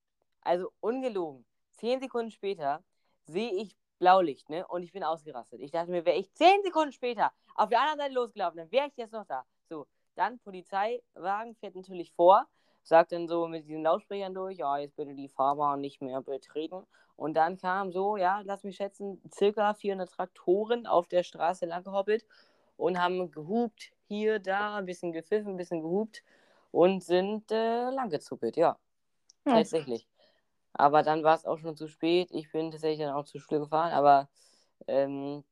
[0.42, 2.84] also ungelogen, zehn Sekunden später
[3.26, 4.68] sehe ich Blaulicht, ne?
[4.68, 5.60] Und ich bin ausgerastet.
[5.60, 8.88] Ich dachte mir, wäre ich zehn Sekunden später auf der anderen Seite losgelaufen, dann wäre
[8.88, 9.44] ich jetzt noch da.
[9.68, 12.46] So, dann Polizeiwagen fährt natürlich vor,
[12.88, 16.86] sagt dann so mit diesen Lautsprechern durch, ja, jetzt bitte die Fahrbahn nicht mehr betreten.
[17.16, 21.84] Und dann kam so, ja, lass mich schätzen, circa 400 Traktoren auf der Straße lang
[21.84, 22.26] gehoppelt
[22.78, 26.24] und haben gehupt, hier, da, ein bisschen gepfiffen, ein bisschen gehupt
[26.72, 28.78] und sind äh, langgezuckelt, ja.
[29.46, 29.54] Ja.
[29.54, 30.08] Tatsächlich.
[30.74, 32.30] Aber dann war es auch schon zu spät.
[32.32, 34.30] Ich bin tatsächlich dann auch zur Schule gefahren, aber
[34.88, 35.44] ähm,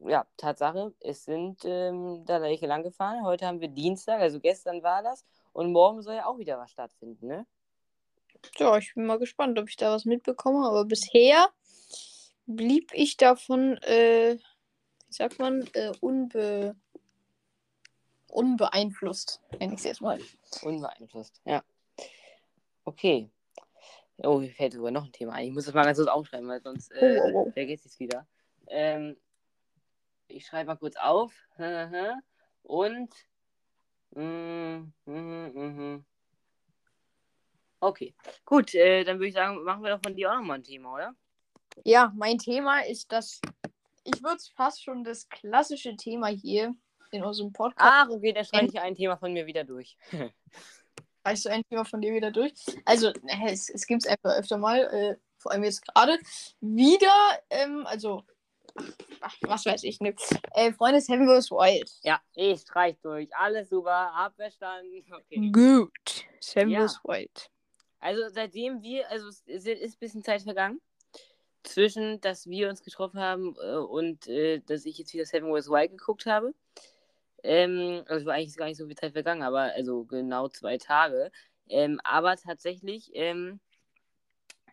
[0.00, 3.24] ja, Tatsache, es sind ähm, da welche lang gefahren.
[3.24, 5.24] Heute haben wir Dienstag, also gestern war das.
[5.52, 7.46] Und morgen soll ja auch wieder was stattfinden, ne?
[8.56, 10.66] Ja, ich bin mal gespannt, ob ich da was mitbekomme.
[10.66, 11.48] Aber bisher
[12.46, 14.36] blieb ich davon, äh,
[15.06, 16.76] wie sagt man, äh, unbe
[18.28, 20.18] unbeeinflusst, nenne ich es jetzt mal.
[20.62, 21.62] Unbeeinflusst, ja.
[22.84, 23.30] Okay.
[24.18, 25.46] Oh, mir fällt sogar noch ein Thema ein.
[25.46, 27.50] Ich muss das mal ganz kurz aufschreiben, weil sonst äh, Oh, oh, oh.
[27.52, 28.26] vergesse ich es wieder.
[28.66, 29.16] Ähm,
[30.28, 31.32] ich schreibe mal kurz auf.
[32.62, 33.14] Und.
[34.10, 36.04] Mm, mhm, mhm.
[37.80, 38.14] Okay,
[38.46, 40.94] gut, äh, dann würde ich sagen, machen wir doch von dir auch nochmal ein Thema,
[40.94, 41.14] oder?
[41.84, 43.40] Ja, mein Thema ist das,
[44.04, 46.74] ich würde es fast schon das klassische Thema hier
[47.10, 47.92] in unserem Podcast.
[47.92, 49.98] Ach, okay, dann schreibe ich ein Thema von mir wieder durch.
[51.26, 52.54] Reichst du ein Thema von dir wieder durch?
[52.84, 53.12] Also,
[53.46, 56.18] es, es gibt es einfach öfter mal, äh, vor allem jetzt gerade,
[56.60, 57.14] wieder,
[57.50, 58.24] ähm, also,
[59.20, 60.14] ach, was weiß ich, ne?
[60.52, 61.50] Äh, Freunde Seven vs.
[61.50, 61.90] Wild.
[62.02, 63.28] ja, ich streich durch.
[63.36, 65.04] Alles super, hab verstanden.
[65.12, 65.50] Okay.
[65.52, 66.24] Gut.
[66.40, 66.86] Seven Ja.
[67.04, 67.50] Wild.
[68.00, 70.80] Also seitdem wir, also es ist ist ein bisschen Zeit vergangen,
[71.62, 75.68] zwischen, dass wir uns getroffen haben äh, und äh, dass ich jetzt wieder Seven vs.
[75.70, 76.54] Wild geguckt habe.
[77.42, 81.30] Ähm, also war eigentlich gar nicht so viel Zeit vergangen, aber also genau zwei Tage.
[81.68, 83.60] Ähm, aber tatsächlich ähm,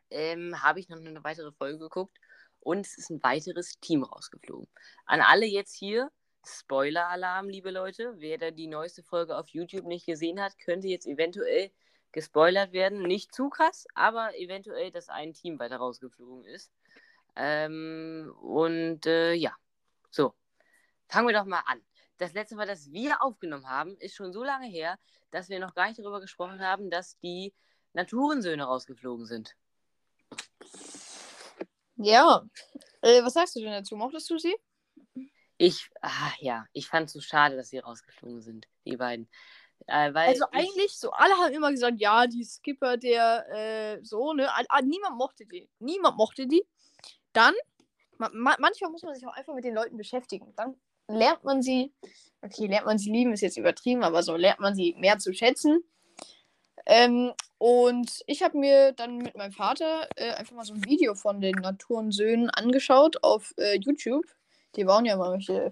[0.10, 2.18] ähm, habe ich noch eine weitere Folge geguckt
[2.62, 4.68] und es ist ein weiteres Team rausgeflogen.
[5.06, 6.12] An alle jetzt hier,
[6.46, 8.14] Spoiler-Alarm, liebe Leute.
[8.18, 11.72] Wer da die neueste Folge auf YouTube nicht gesehen hat, könnte jetzt eventuell
[12.12, 13.04] gespoilert werden.
[13.04, 16.72] Nicht zu krass, aber eventuell, dass ein Team weiter rausgeflogen ist.
[17.36, 19.56] Ähm, und äh, ja,
[20.10, 20.34] so.
[21.08, 21.82] Fangen wir doch mal an.
[22.18, 24.98] Das letzte Mal, das wir aufgenommen haben, ist schon so lange her,
[25.32, 27.54] dass wir noch gar nicht darüber gesprochen haben, dass die
[27.94, 29.56] Naturensöhne rausgeflogen sind.
[32.04, 32.44] Ja.
[33.02, 33.96] Äh, was sagst du denn dazu?
[33.96, 34.56] Mochtest du sie?
[35.58, 39.30] Ich, ah, ja, ich fand es so schade, dass sie rausgeflogen sind, die beiden.
[39.88, 44.34] Äh, Also ich, eigentlich, so alle haben immer gesagt, ja, die Skipper, der äh, so,
[44.34, 44.50] ne?
[44.52, 45.70] Ah, niemand mochte die.
[45.80, 46.66] Niemand mochte die.
[47.34, 47.54] Dann,
[48.18, 50.54] ma manchmal muss man sich auch einfach mit den Leuten beschäftigen.
[50.56, 50.76] Dann
[51.08, 51.94] lernt man sie,
[52.42, 55.34] okay, lernt man sie lieben, ist jetzt übertrieben, aber so lernt man sie mehr zu
[55.34, 55.84] schätzen.
[56.86, 61.14] Ähm, und ich habe mir dann mit meinem Vater äh, einfach mal so ein Video
[61.14, 64.26] von den Naturensöhnen angeschaut auf äh, YouTube.
[64.76, 65.72] Die bauen ja mal welche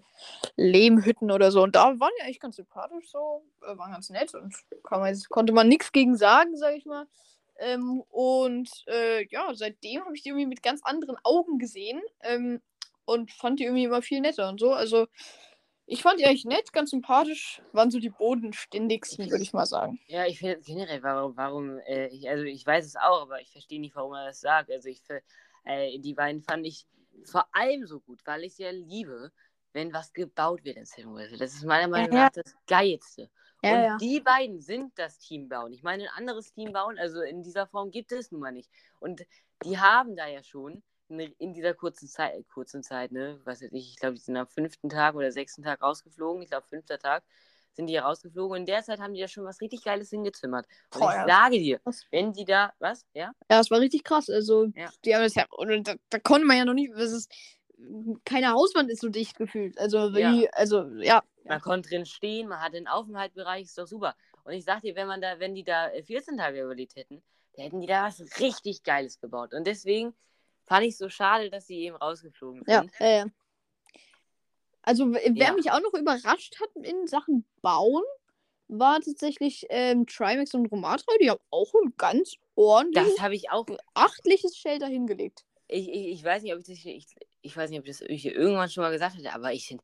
[0.56, 1.64] Lehmhütten oder so.
[1.64, 4.54] Und da waren die eigentlich ganz sympathisch so, äh, waren ganz nett und
[4.88, 7.08] man konnte man nichts gegen sagen, sag ich mal.
[7.58, 12.62] Ähm, und äh, ja, seitdem habe ich die irgendwie mit ganz anderen Augen gesehen ähm,
[13.06, 14.74] und fand die irgendwie immer viel netter und so.
[14.74, 15.08] Also
[15.90, 20.00] ich fand die eigentlich nett, ganz sympathisch, waren so die bodenständigsten, würde ich mal sagen.
[20.08, 23.52] Ja, ich finde generell, warum, warum, äh, ich, also ich weiß es auch, aber ich
[23.52, 24.72] verstehe nicht, warum er das sagt.
[24.72, 25.02] Also ich,
[25.66, 26.86] äh, die beiden fand ich
[27.26, 29.32] vor allem so gut, weil ich sie ja liebe,
[29.74, 31.32] wenn was gebaut wird in Wars.
[31.38, 32.26] Das ist meiner Meinung Ja, ja.
[32.26, 33.30] nach das Geilste.
[33.64, 33.98] Ja, und ja.
[33.98, 35.74] die beiden sind das Team bauen.
[35.74, 38.70] Ich meine, ein anderes Team bauen, also in dieser Form gibt es nun mal nicht.
[39.00, 39.26] Und
[39.66, 43.72] die haben da ja schon in, in dieser kurzen Zeit, kurzen Zeit, ne, was weiß
[43.72, 46.42] ich, ich glaube, die sind am fünften Tag oder sechsten Tag rausgeflogen.
[46.44, 47.24] Ich glaube, fünfter Tag
[47.74, 48.52] sind die ja rausgeflogen.
[48.52, 50.66] Und in der Zeit haben die ja schon was richtig Geiles hingezimmert.
[50.94, 51.28] Und Boah, ich ja.
[51.28, 51.80] sage dir,
[52.12, 53.06] wenn die da, was?
[53.14, 53.32] Ja?
[53.50, 54.30] Ja, das war richtig krass.
[54.30, 54.90] Also, Ja.
[55.06, 57.32] die haben das ja, und da, da konnte man ja noch nicht, das ist,
[58.26, 59.78] keine Hauswand ist so dicht gefühlt.
[59.80, 61.24] Also, wie, also, ja.
[61.46, 64.16] Man konnte drin stehen, man hatte einen Aufenthaltsbereich, ist doch super.
[64.44, 67.24] Und ich sag dir, wenn man da, wenn die da äh, 14 Tage überlebt hätten,
[67.54, 69.54] dann hätten die da was richtig Geiles gebaut.
[69.54, 70.14] Und deswegen
[70.70, 72.92] fand ich so schade, dass sie eben rausgeflogen sind.
[73.00, 73.26] ja, ja.
[74.84, 75.54] Also, wer Ja.
[75.54, 78.04] mich auch noch überrascht hat in Sachen Bauen,
[78.68, 81.12] war tatsächlich ähm, Trimax und Romatra.
[81.22, 83.66] Die haben auch ein ganz ordentliches, Das habe ich auch.
[83.96, 85.44] achtliches Shelter hingelegt.
[85.68, 87.08] Ich, ich, ich weiß nicht, ob ich das ich,
[87.42, 89.84] ich weiß nicht, ob ich das hier irgendwann schon mal gesagt hatte, aber ich finde,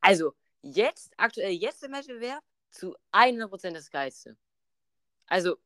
[0.00, 4.36] also jetzt, aktuell jetzt im Wettbewerb zu 100% das Geilste.
[5.26, 5.56] Also,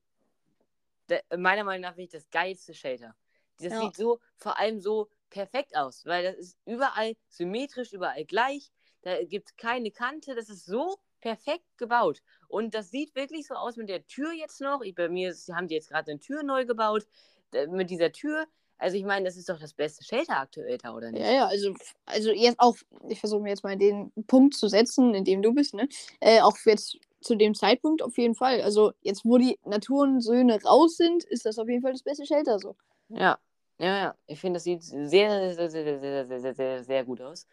[1.09, 3.15] da, meiner Meinung nach finde ich das geilste Shelter.
[3.59, 3.81] Das Ja.
[3.81, 8.71] sieht so, vor allem so perfekt aus, weil das ist überall symmetrisch, überall gleich.
[9.03, 12.23] Da gibt es keine Kante, das ist so perfekt gebaut.
[12.49, 14.83] Und das sieht wirklich so aus mit der Tür jetzt noch.
[14.83, 17.07] Ich, bei mir ist, haben die jetzt gerade eine Tür neu gebaut.
[17.69, 18.47] Mit dieser Tür.
[18.79, 21.23] Also ich meine, das ist doch das beste Shelter aktuell da, oder nicht?
[21.23, 21.75] Ja, ja, also,
[22.07, 22.77] also jetzt auch,
[23.09, 25.87] ich versuche mir jetzt mal den Punkt zu setzen, in dem du bist, ne?
[26.21, 28.61] Äh, auch jetzt zu dem Zeitpunkt auf jeden Fall.
[28.63, 32.59] Also jetzt, wo die Naturensöhne raus sind, ist das auf jeden Fall das beste Shelter
[32.59, 32.75] so.
[33.09, 33.39] Ja,
[33.79, 34.15] ja, ja.
[34.27, 37.47] Ich finde, das sieht sehr, sehr, sehr, sehr, sehr, sehr, sehr, sehr, sehr gut aus.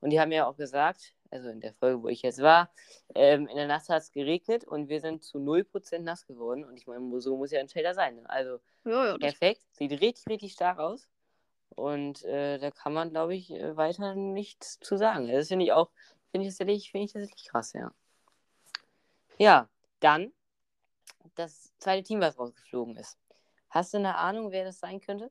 [0.00, 2.70] Und die haben ja auch gesagt, also in der Folge, wo ich jetzt war,
[3.14, 6.64] ähm, in der Nacht hat es geregnet und wir sind zu 0% nass geworden.
[6.64, 8.16] Und ich meine, so muss ja ein Shelter sein.
[8.16, 8.30] Ne?
[8.30, 11.06] Also Ja, ja, perfekt, sieht richtig, richtig stark aus.
[11.76, 15.28] Und äh, da kann man, glaube ich, äh, weiter nichts zu sagen.
[15.28, 15.90] Das finde ich auch,
[16.32, 17.92] finde ich tatsächlich, finde ich tatsächlich krass, ja.
[19.38, 19.68] Ja,
[20.00, 20.32] dann
[21.34, 23.18] das zweite Team, was rausgeflogen ist.
[23.70, 25.30] Hast du eine Ahnung, wer das sein könnte?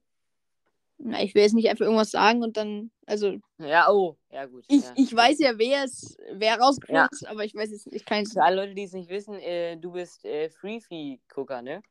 [1.01, 4.65] na, ich will jetzt nicht einfach irgendwas sagen und dann, also Ja, oh, ja gut.
[4.67, 4.93] ich, ja.
[4.95, 7.09] ich weiß ja, wer es, wer rausgeflogen Ja.
[7.09, 9.35] ist, aber ich weiß jetzt, ich kann jetzt Für alle Leute, die es nicht wissen,
[9.35, 11.81] äh, du bist äh, Freefee-Gucker, ne?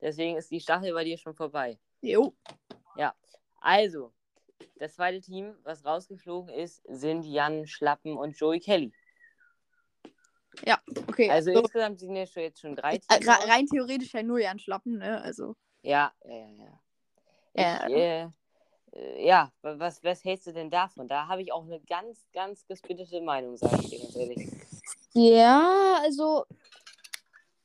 [0.00, 1.78] Deswegen ist die Staffel bei dir schon vorbei.
[2.02, 2.34] Jo.
[3.62, 4.10] Also,
[4.78, 8.90] das zweite Team, was rausgeflogen ist, sind Jan Schlappen und Joey Kelly.
[11.06, 13.28] Okay, Also also, insgesamt sind ja schon jetzt schon drei äh, Teams.
[13.28, 15.20] rein theoretisch ja nur Jan Schlappen, ne?
[15.20, 16.80] Also, Ja, ja, ja, ja.
[17.54, 17.88] Ich, Ja.
[17.88, 18.28] äh,
[18.92, 21.08] äh, ja, wa- was, was hältst du denn davon?
[21.08, 24.48] Da habe ich auch eine ganz, ganz gesplittete Meinung, sage ich dir ganz ehrlich.
[25.14, 26.44] Ja, also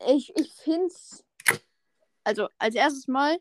[0.08, 1.24] ich, ich finde es.
[2.24, 3.38] Also, als erstes Mal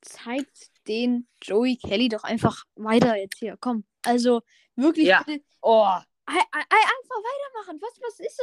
[0.00, 3.56] zeigt den Joey Kelly doch einfach weiter jetzt hier.
[3.60, 3.84] Komm.
[4.04, 4.42] Also,
[4.74, 5.22] wirklich Ja.
[5.24, 5.84] bitte Oh,
[6.26, 7.80] ei- ei- ei- einfach weitermachen.
[7.82, 8.42] Was, was ist so?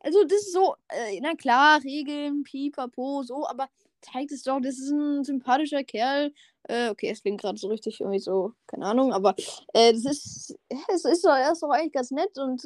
[0.00, 3.68] Also, das ist so, äh, na klar, Regeln, pipapo, so, aber
[4.00, 6.32] zeigt es doch, das ist ein sympathischer Kerl.
[6.64, 9.34] Äh, okay, es klingt gerade so richtig irgendwie so, keine Ahnung, aber
[9.72, 10.58] äh, das ist,
[10.92, 12.62] es ist doch, er ist doch eigentlich ganz nett und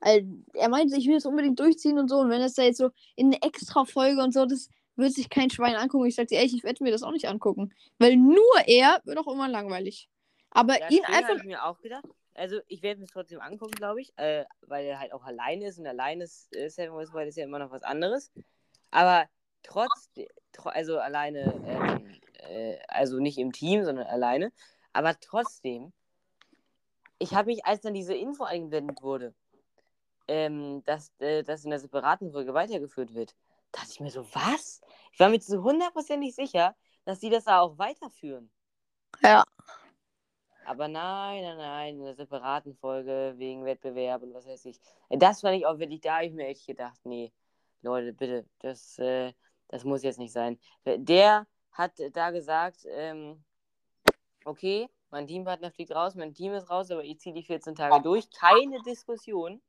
[0.00, 0.22] äh,
[0.54, 2.18] er meinte, ich will es unbedingt durchziehen und so.
[2.18, 5.30] Und wenn das da jetzt so in eine extra Folge und so, das wird sich
[5.30, 6.06] kein Schwein angucken.
[6.06, 7.72] Ich sag dir ehrlich, ich werde mir das auch nicht angucken.
[7.98, 10.08] Weil nur er wird auch immer langweilig.
[10.50, 11.36] Aber ja, ihn einfach.
[11.36, 12.04] ich mir auch gedacht.
[12.34, 15.78] Also ich werde mir trotzdem angucken, glaube ich, äh, weil er halt auch alleine ist
[15.78, 18.30] und alleine ist äh, Seven Wild ist ja immer noch was anderes.
[18.90, 19.28] Aber
[19.62, 24.52] trotzdem, tro also alleine, ähm, äh, also nicht im Team, sondern alleine.
[24.92, 25.92] Aber trotzdem,
[27.18, 29.34] ich habe mich, als dann diese Info eingeblendet wurde,
[30.28, 33.34] ähm, dass äh, das in der separaten Folge weitergeführt wird,
[33.72, 34.80] dachte ich mir so, was?
[35.12, 38.50] Ich war mir zu hundertprozentig sicher, dass die das da auch weiterführen.
[39.22, 39.44] Ja.
[40.64, 44.78] Aber nein, nein, nein, in einer separaten Folge wegen Wettbewerb und was weiß ich.
[45.08, 47.32] Äh, Das fand ich auch wirklich, da habe ich mir echt gedacht, nee,
[47.82, 49.32] Leute, bitte, das, äh,
[49.72, 50.58] das muss jetzt nicht sein.
[50.84, 53.42] Der hat da gesagt, ähm,
[54.44, 58.00] okay, mein Teampartner fliegt raus, mein Team ist raus, aber ich ziehe die 14 Tage
[58.02, 58.30] durch.
[58.30, 59.60] Keine Diskussion.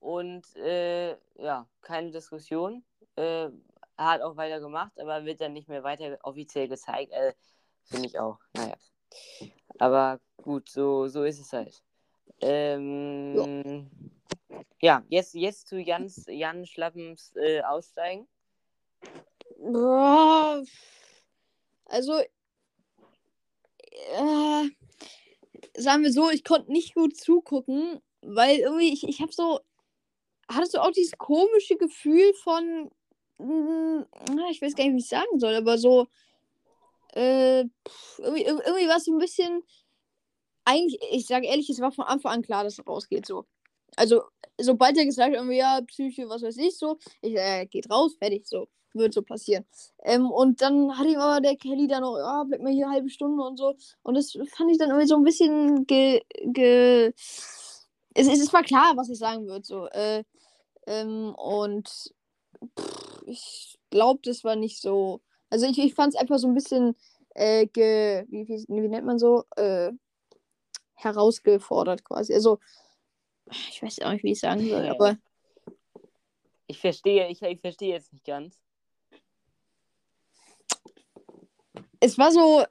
[0.00, 2.84] Und äh, ja, keine Diskussion.
[3.16, 3.48] Äh,
[3.96, 7.12] hat auch weiter gemacht, aber wird dann nicht mehr weiter offiziell gezeigt.
[7.12, 7.34] Äh,
[7.84, 8.38] Finde ich auch.
[8.54, 8.74] Naja.
[9.78, 11.82] Aber gut, so, so ist es halt.
[12.40, 13.88] Ähm,
[14.80, 18.26] ja, jetzt, jetzt zu Jans, Jan Schlappens äh, Aussteigen.
[21.86, 22.20] Also,
[24.12, 24.70] äh,
[25.76, 29.60] sagen wir so, ich konnte nicht gut zugucken, weil irgendwie, ich, ich habe so,
[30.48, 32.90] hattest du auch dieses komische Gefühl von,
[33.38, 36.08] mm, na, ich weiß gar nicht, wie ich sagen soll, aber so,
[37.14, 39.62] äh, pff, irgendwie, irgendwie war es so ein bisschen,
[40.64, 43.26] eigentlich, ich sage ehrlich, es war von Anfang an klar, dass er rausgeht.
[43.26, 43.46] So.
[43.96, 44.22] Also,
[44.58, 48.14] sobald er gesagt hat, irgendwie, ja, Psyche, was weiß ich, so, ich, er geht raus,
[48.18, 48.68] fertig, so.
[48.94, 49.64] Wird so passieren.
[50.02, 52.94] Ähm, und dann hat ihm aber der Kelly dann noch, ja, bleib mal hier eine
[52.94, 53.74] halbe Stunde und so.
[54.02, 56.22] Und das fand ich dann irgendwie so ein bisschen ge.
[56.44, 57.12] ge
[58.14, 59.86] es, es war klar, was ich sagen würde, so.
[59.88, 60.24] Äh,
[60.86, 62.12] ähm, und
[62.78, 65.20] pff, ich glaube, das war nicht so.
[65.50, 66.96] Also ich, ich fand es einfach so ein bisschen
[67.34, 69.44] äh, ge, wie, wie, wie nennt man so?
[69.56, 69.92] Äh,
[70.94, 72.34] herausgefordert quasi.
[72.34, 72.58] Also,
[73.50, 75.16] ich weiß auch nicht, wie ich sagen soll, aber.
[76.66, 78.58] Ich verstehe, ich, ich verstehe jetzt nicht ganz.
[82.02, 82.64] Es war so.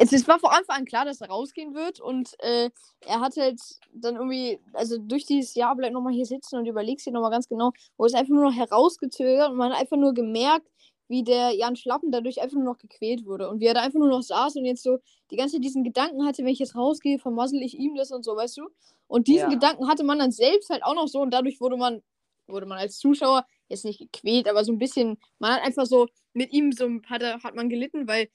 [0.00, 3.36] Es, es, war vor Anfang an klar, dass er rausgehen wird und äh, er hat
[3.36, 3.60] halt
[3.92, 7.48] dann irgendwie, also durch dieses Jahr bleib nochmal hier sitzen und überlegst dir nochmal ganz
[7.48, 10.68] genau, wo es einfach nur noch herausgezögert und man hat einfach nur gemerkt,
[11.08, 13.48] wie der Jan Schlappen dadurch einfach nur noch gequält wurde.
[13.48, 14.98] Und wie er da einfach nur noch saß und jetzt so
[15.30, 18.24] die ganze Zeit diesen Gedanken hatte, wenn ich jetzt rausgehe, vermassel ich ihm das und
[18.24, 18.68] so, weißt du?
[19.08, 19.54] Und diesen ja.
[19.54, 22.02] Gedanken hatte man dann selbst halt auch noch so und dadurch wurde man,
[22.46, 26.08] wurde man als Zuschauer jetzt nicht gequält, aber so ein bisschen, man hat einfach so
[26.32, 28.28] mit ihm so hat, er, hat man gelitten, weil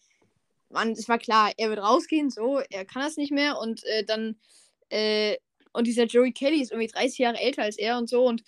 [0.70, 4.04] man, es war klar, er wird rausgehen, so, er kann das nicht mehr und äh,
[4.04, 4.38] dann,
[4.90, 5.38] äh,
[5.72, 8.44] und dieser Joey Kelly ist irgendwie 30 Jahre älter als er und so und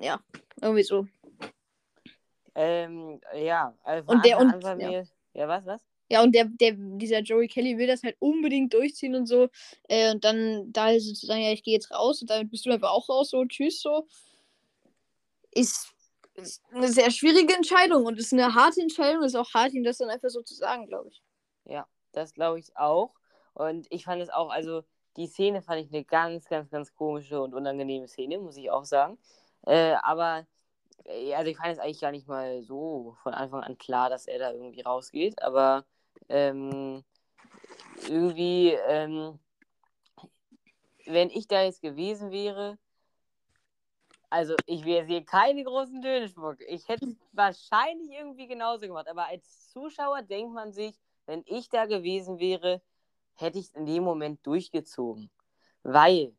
[0.00, 0.20] ja,
[0.60, 1.06] irgendwie so.
[2.54, 4.74] Ähm, ja, also und der und ja.
[4.74, 5.82] Mir, ja, was, was?
[6.08, 9.48] Ja, und der, der, dieser Joey Kelly will das halt unbedingt durchziehen und so.
[9.88, 12.90] Äh, und dann da sozusagen, ja, ich gehe jetzt raus und damit bist du einfach
[12.90, 14.06] auch raus, so, tschüss, so.
[15.52, 15.92] Ist,
[16.72, 19.22] eine sehr schwierige Entscheidung und ist eine harte Entscheidung.
[19.22, 21.22] Ist auch hart, ihm das dann einfach so zu sagen, glaube ich.
[21.64, 23.14] Ja, das glaube ich auch.
[23.54, 24.82] Und ich fand es auch, also
[25.16, 28.84] die Szene fand ich eine ganz, ganz, ganz komische und unangenehme Szene, muss ich auch
[28.84, 29.18] sagen.
[29.66, 30.46] Äh, aber
[31.04, 34.26] äh, also ich fand es eigentlich gar nicht mal so von Anfang an klar, dass
[34.26, 35.84] er da irgendwie rausgeht, aber
[36.28, 37.04] ähm,
[38.08, 39.38] irgendwie, ähm,
[41.06, 42.78] wenn ich da jetzt gewesen wäre,
[44.32, 46.64] also ich hier keine großen Töne spucken.
[46.66, 51.68] Ich hätte es wahrscheinlich irgendwie genauso gemacht, aber als Zuschauer denkt man sich, wenn ich
[51.68, 52.80] da gewesen wäre,
[53.34, 55.30] hätte ich es in dem Moment durchgezogen.
[55.82, 56.34] Weil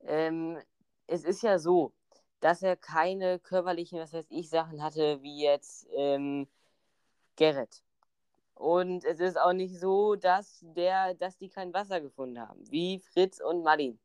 [0.00, 0.58] ähm,
[1.06, 1.92] es ist ja so,
[2.40, 6.48] dass er keine körperlichen, was weiß ich, Sachen hatte, wie jetzt ähm,
[7.36, 7.82] Gerrit.
[8.54, 13.00] Und es ist auch nicht so, dass, der, dass die kein Wasser gefunden haben, wie
[13.00, 13.98] Fritz und Martin.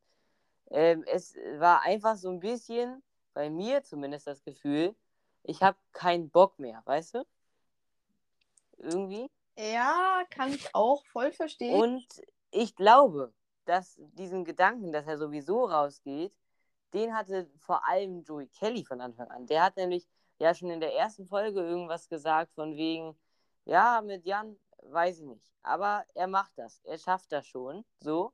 [0.71, 3.01] Ähm, es war einfach so ein bisschen,
[3.33, 4.95] bei mir zumindest das Gefühl,
[5.43, 7.25] ich habe keinen Bock mehr, weißt du?
[8.77, 9.29] Irgendwie.
[9.57, 11.79] Ja, kann ich auch voll verstehen.
[11.79, 12.05] Und
[12.51, 13.33] ich glaube,
[13.65, 16.33] dass diesen Gedanken, dass er sowieso rausgeht,
[16.93, 19.47] den hatte vor allem Joey Kelly von Anfang an.
[19.47, 20.07] Der hat nämlich
[20.39, 23.17] ja schon in der ersten Folge irgendwas gesagt von wegen,
[23.65, 25.51] ja, mit Jan, weiß ich nicht.
[25.63, 26.81] Aber er macht das.
[26.83, 27.85] Er schafft das schon.
[27.99, 28.33] So.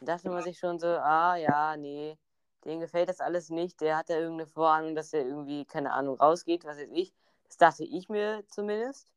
[0.00, 2.16] Und dachte man sich schon so, ah ja, nee,
[2.64, 3.80] dem gefällt das alles nicht.
[3.80, 7.12] Der hat ja irgendeine Vorahnung, dass er irgendwie, keine Ahnung, rausgeht, was weiß ich.
[7.46, 9.10] Das dachte ich mir zumindest.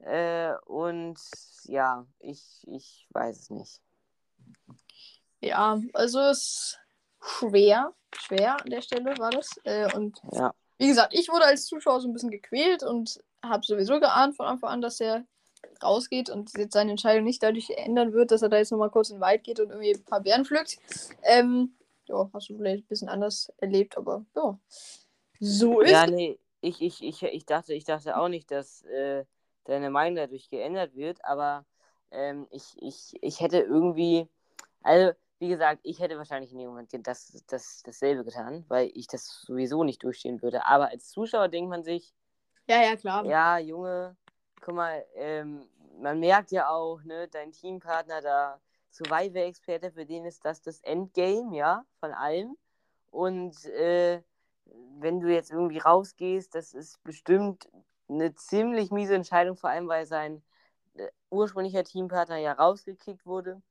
[0.00, 1.18] Äh, und
[1.64, 3.80] ja, ich, ich weiß es nicht.
[5.40, 6.78] Ja, also es
[7.20, 7.94] schwer.
[8.14, 9.58] Schwer an der Stelle war das.
[9.64, 10.54] Äh, und ja.
[10.78, 14.46] wie gesagt, ich wurde als Zuschauer so ein bisschen gequält und habe sowieso geahnt von
[14.46, 15.24] Anfang an, dass er
[15.82, 19.10] rausgeht und jetzt seine Entscheidung nicht dadurch ändern wird, dass er da jetzt nochmal kurz
[19.10, 20.78] in den Wald geht und irgendwie ein paar Bären pflückt.
[21.22, 21.74] Ähm,
[22.10, 24.58] ja, hast du vielleicht ein bisschen anders erlebt, aber ja.
[25.38, 29.24] So ist Ja, nee, ich, ich, ich, ich, dachte, ich dachte auch nicht, dass äh,
[29.64, 31.64] deine Meinung dadurch geändert wird, aber
[32.10, 34.28] ähm, ich, ich, ich hätte irgendwie,
[34.82, 39.06] also wie gesagt, ich hätte wahrscheinlich in dem Moment das, das, dasselbe getan, weil ich
[39.06, 40.66] das sowieso nicht durchstehen würde.
[40.66, 42.12] Aber als Zuschauer denkt man sich,
[42.68, 43.24] ja, ja, klar.
[43.24, 44.16] Ja, Junge,
[44.60, 45.68] guck mal, ähm,
[45.98, 51.56] man merkt ja auch, ne, dein Teampartner da, Survivor-Experte, für den ist das das Endgame,
[51.56, 52.56] ja, von allem.
[53.10, 54.22] Und äh,
[54.98, 57.68] wenn du jetzt irgendwie rausgehst, das ist bestimmt
[58.08, 60.42] eine ziemlich miese Entscheidung, vor allem weil sein
[60.94, 63.62] äh, ursprünglicher Teampartner ja rausgekickt wurde.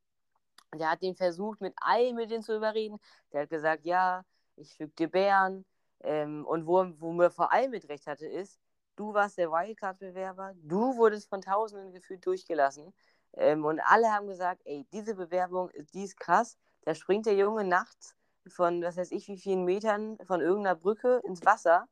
[0.76, 3.00] Der hat den versucht, mit allen mit denen zu überreden.
[3.34, 4.24] Der hat gesagt, ja,
[4.56, 5.66] ich füge dir Bären.
[6.02, 8.60] Ähm, und wo, wo er vor allem mit recht hatte, ist,
[8.96, 12.94] du warst der Wildcard-Bewerber, du wurdest von Tausenden gefühlt durchgelassen.
[13.34, 16.58] Ähm, und alle haben gesagt, ey, diese Bewerbung, die ist krass.
[16.84, 18.16] Da springt der Junge nachts
[18.48, 21.88] von, was weiß ich, wie vielen Metern von irgendeiner Brücke ins Wasser.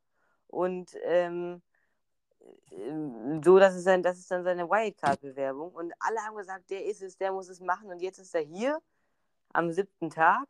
[0.48, 1.62] Und ähm,
[2.72, 5.74] ähm, so, dass es dann, das ist dann seine Wildcard-Bewerbung.
[5.74, 7.90] Und alle haben gesagt, der ist es, der muss es machen.
[7.90, 8.80] Und jetzt ist er hier
[9.54, 10.48] am siebten Tag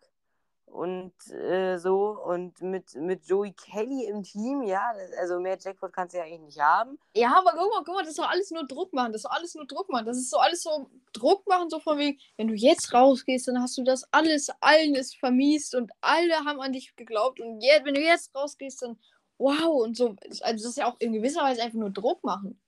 [0.68, 6.14] und äh, so und mit, mit Joey Kelly im Team, ja, also mehr Jackpot kannst
[6.14, 7.00] du ja eigentlich nicht haben.
[7.16, 9.26] Ja, aber guck mal, guck mal, das ist doch alles nur Druck machen, das ist
[9.26, 12.20] doch alles nur Druck machen, das ist so alles so Druck machen, so von wegen,
[12.36, 16.60] wenn du jetzt rausgehst, dann hast du das alles, allen ist vermiest und alle haben
[16.60, 19.00] an dich geglaubt und je, wenn du jetzt rausgehst, dann
[19.38, 22.60] wow und so, also das ist ja auch in gewisser Weise einfach nur Druck machen.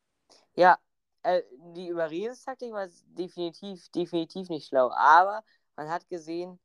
[0.55, 0.77] Ja,
[1.23, 1.41] äh,
[1.75, 5.43] die Überredungstaktik war definitiv, definitiv nicht schlau, aber
[5.75, 6.59] man hat gesehen,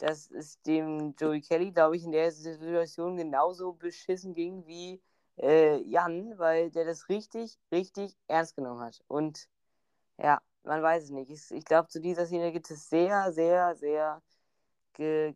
[0.00, 5.00] dass es dem Joey Kelly, glaube ich, in der Situation genauso beschissen ging wie
[5.38, 9.00] äh, Jan, weil der das richtig, richtig ernst genommen hat.
[9.08, 9.48] Und
[10.18, 11.30] ja, man weiß es nicht.
[11.30, 14.22] Ich, ich glaube, zu dieser Szene gibt es sehr, sehr, sehr
[14.94, 15.34] ge,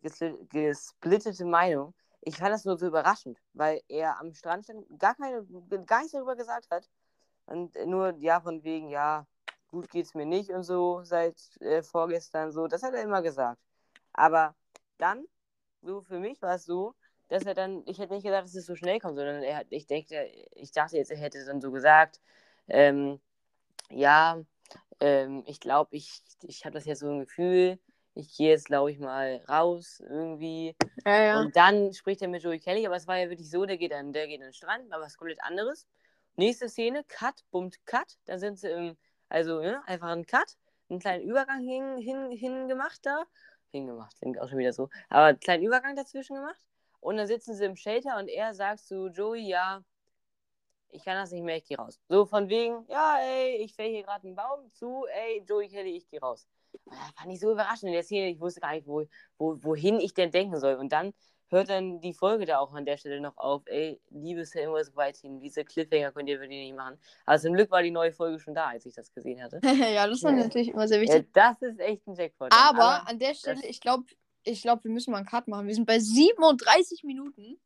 [0.51, 1.93] gesplittete Meinungen.
[2.21, 5.45] Ich fand das nur so überraschend, weil er am Strand stand, gar, keine,
[5.85, 6.89] gar nichts darüber gesagt hat.
[7.45, 9.27] Und nur, ja, von wegen, ja,
[9.67, 12.67] gut geht's mir nicht und so seit äh, vorgestern so.
[12.67, 13.59] Das hat er immer gesagt.
[14.13, 14.55] Aber
[14.97, 15.25] dann,
[15.81, 16.95] so für mich war es so,
[17.29, 19.67] dass er dann, ich hätte nicht gedacht, dass es so schnell kommt, sondern er hat,
[19.69, 22.21] ich denke, ich dachte jetzt, er hätte dann so gesagt,
[22.67, 23.19] ähm,
[23.89, 24.41] ja,
[24.99, 27.79] ähm, ich glaube, ich, ich habe das jetzt so ein Gefühl,
[28.15, 30.75] ich gehe jetzt, glaube ich, mal raus irgendwie.
[31.05, 31.39] Ja, ja.
[31.39, 33.91] Und dann spricht er mit Joey Kelly, aber es war ja wirklich so, der geht
[33.91, 35.87] dann, der geht an den Strand, aber was komplett anderes.
[36.35, 38.17] Nächste Szene, Cut, bummt, Cut.
[38.25, 38.97] Dann sind sie im,
[39.29, 40.57] also ne, einfach ein Cut,
[40.89, 43.25] einen kleinen Übergang hin, hin, hin gemacht da
[43.73, 44.89] hingemacht, klingt auch schon wieder so.
[45.09, 46.59] Aber einen kleinen Übergang dazwischen gemacht.
[46.99, 49.83] Und dann sitzen sie im Shelter und er sagt zu Joey, ja,
[50.89, 51.99] ich kann das nicht mehr, ich gehe raus.
[52.07, 55.97] So von wegen, ja, ey, ich fäll hier gerade einen Baum zu, ey, Joey Kelly,
[55.97, 56.47] ich gehe raus.
[56.85, 59.05] Und das fand ich so überraschend in der Szene, ich wusste gar nicht, wo,
[59.37, 60.75] wo, wohin ich denn denken soll.
[60.75, 61.13] Und dann
[61.53, 63.63] hört dann die Folge da auch an der Stelle noch auf.
[63.67, 66.97] Ey, liebes Samuels Whitehin, diese Cliffhanger könnt ihr wirklich nicht machen.
[67.25, 69.61] Aber zum Glück war die neue Folge schon da, als ich das gesehen hatte.
[69.93, 70.43] ja, das war ja.
[70.43, 71.27] natürlich immer sehr wichtig.
[71.35, 72.51] Ja, das ist echt ein Jackpot.
[72.51, 74.05] Aber, Aber an der Stelle, ich glaube,
[74.43, 75.67] ich glaube, wir müssen mal einen Cut machen.
[75.67, 77.59] Wir sind bei 37 Minuten.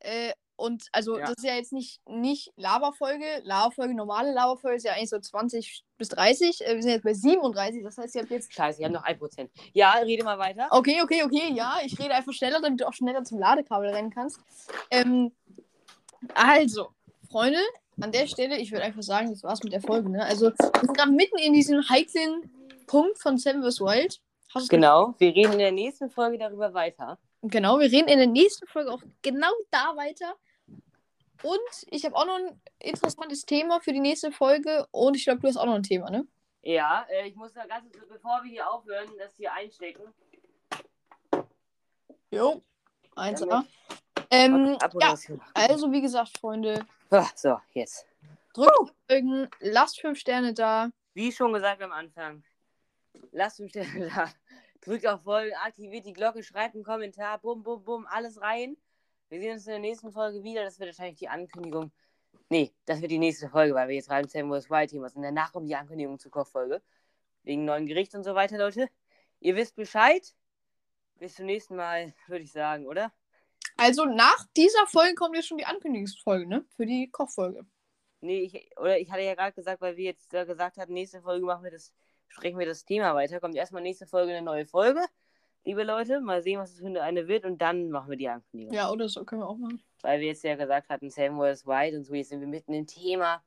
[0.00, 1.24] Äh, und also, ja.
[1.24, 3.24] das ist ja jetzt nicht, nicht Lava-Folge.
[3.44, 6.60] Lava-Folge, normale Lava-Folge ist ja eigentlich so 20 bis 30.
[6.60, 7.82] Äh, wir sind jetzt bei 37.
[7.82, 8.52] Das heißt, ihr habt jetzt.
[8.52, 9.48] Scheiße, ihr habt noch 1%.
[9.72, 10.68] Ja, rede mal weiter.
[10.70, 11.50] Okay, okay, okay.
[11.54, 14.38] Ja, ich rede einfach schneller, damit du auch schneller zum Ladekabel rennen kannst.
[14.90, 15.32] Ähm,
[16.34, 16.88] also,
[17.30, 17.60] Freunde,
[17.98, 20.10] an der Stelle, ich würde einfach sagen, das war's mit der Folge.
[20.10, 20.22] Ne?
[20.22, 22.50] Also, wir sind gerade mitten in diesem heiklen
[22.86, 23.80] Punkt von Sam vs.
[23.80, 24.20] Wild.
[24.68, 27.18] genau, wir reden in der nächsten Folge darüber weiter.
[27.42, 30.34] Genau, wir reden in der nächsten Folge auch genau da weiter.
[31.42, 34.86] Und ich habe auch noch ein interessantes Thema für die nächste Folge.
[34.90, 36.26] Und ich glaube, du hast auch noch ein Thema, ne?
[36.62, 40.02] Ja, äh, ich muss da ganz, bevor wir hier aufhören, das hier einstecken.
[42.30, 42.62] Jo,
[43.16, 43.64] 1A.
[44.30, 45.14] Ähm, ja,
[45.54, 46.86] also wie gesagt, Freunde.
[47.10, 48.06] Ah, so, jetzt.
[48.52, 48.88] Drückt uh.
[49.08, 50.90] Folgen, lasst 5 Sterne da.
[51.14, 52.44] Wie schon gesagt am Anfang,
[53.32, 54.30] lasst 5 Sterne da.
[54.82, 58.76] Drückt auf Folgen, aktiviert die Glocke, schreibt einen Kommentar, bum, bum, bum, alles rein.
[59.28, 60.64] Wir sehen uns in der nächsten Folge wieder.
[60.64, 61.92] Das wird wahrscheinlich die Ankündigung.
[62.48, 64.70] Nee, das wird die nächste Folge, weil wir jetzt rein Sam vs.
[64.70, 66.82] Wild Team Und danach kommt die Ankündigung zur Kochfolge.
[67.42, 68.88] Wegen neuen Gericht und so weiter, Leute.
[69.38, 70.34] Ihr wisst Bescheid.
[71.18, 73.12] Bis zum nächsten Mal, würde ich sagen, oder?
[73.76, 76.64] Also nach dieser Folge kommt jetzt schon die Ankündigungsfolge, ne?
[76.76, 77.66] Für die Kochfolge.
[78.20, 81.46] Nee, ich, oder ich hatte ja gerade gesagt, weil wir jetzt gesagt hatten, nächste Folge
[81.46, 81.94] machen wir das,
[82.30, 83.40] sprechen wir das Thema weiter.
[83.40, 85.04] Kommt erstmal nächste Folge eine neue Folge
[85.64, 86.20] liebe Leute.
[86.20, 88.74] Mal sehen, was es für eine wird und dann machen wir die Ankündigung.
[88.74, 89.82] Ja, oder so können wir auch machen.
[90.02, 92.72] Weil wir jetzt ja gesagt hatten, Samuel is White und so, jetzt sind wir mitten
[92.72, 93.42] im Thema.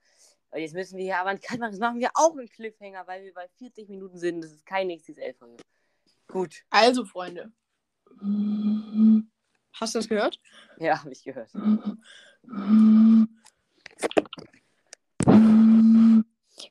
[0.52, 1.72] Und jetzt müssen wir hier aber einen Cut machen.
[1.72, 4.44] Das machen wir auch einen Cliffhanger, weil wir bei 40 Minuten sind.
[4.44, 5.58] Das ist kein nächstes folge
[6.28, 6.64] Gut.
[6.70, 7.52] Also, Freunde.
[9.74, 10.40] Hast du das gehört?
[10.78, 11.52] Ja, habe ich gehört.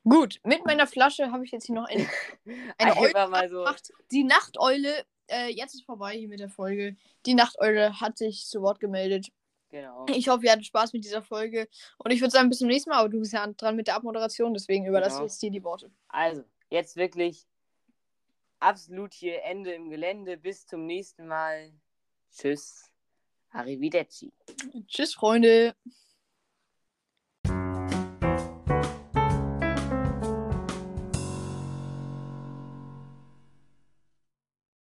[0.04, 2.08] Gut, mit meiner Flasche habe ich jetzt hier noch eine,
[2.78, 3.58] eine Eule mal so.
[3.58, 3.92] gemacht.
[4.10, 6.96] Die Nachteule äh, jetzt ist vorbei hier mit der Folge.
[7.26, 9.28] Die Nachteule hat sich zu Wort gemeldet.
[9.70, 10.04] Genau.
[10.10, 11.68] Ich hoffe, ihr hattet Spaß mit dieser Folge.
[11.96, 12.98] Und ich würde sagen, bis zum nächsten Mal.
[12.98, 15.24] Aber du bist ja dran mit der Abmoderation, deswegen überlasse genau.
[15.24, 15.90] ich jetzt dir die Worte.
[16.08, 17.46] Also, jetzt wirklich
[18.60, 20.36] absolut hier Ende im Gelände.
[20.36, 21.72] Bis zum nächsten Mal.
[22.30, 22.90] Tschüss.
[23.50, 24.32] Arrivederci.
[24.86, 25.74] Tschüss, Freunde.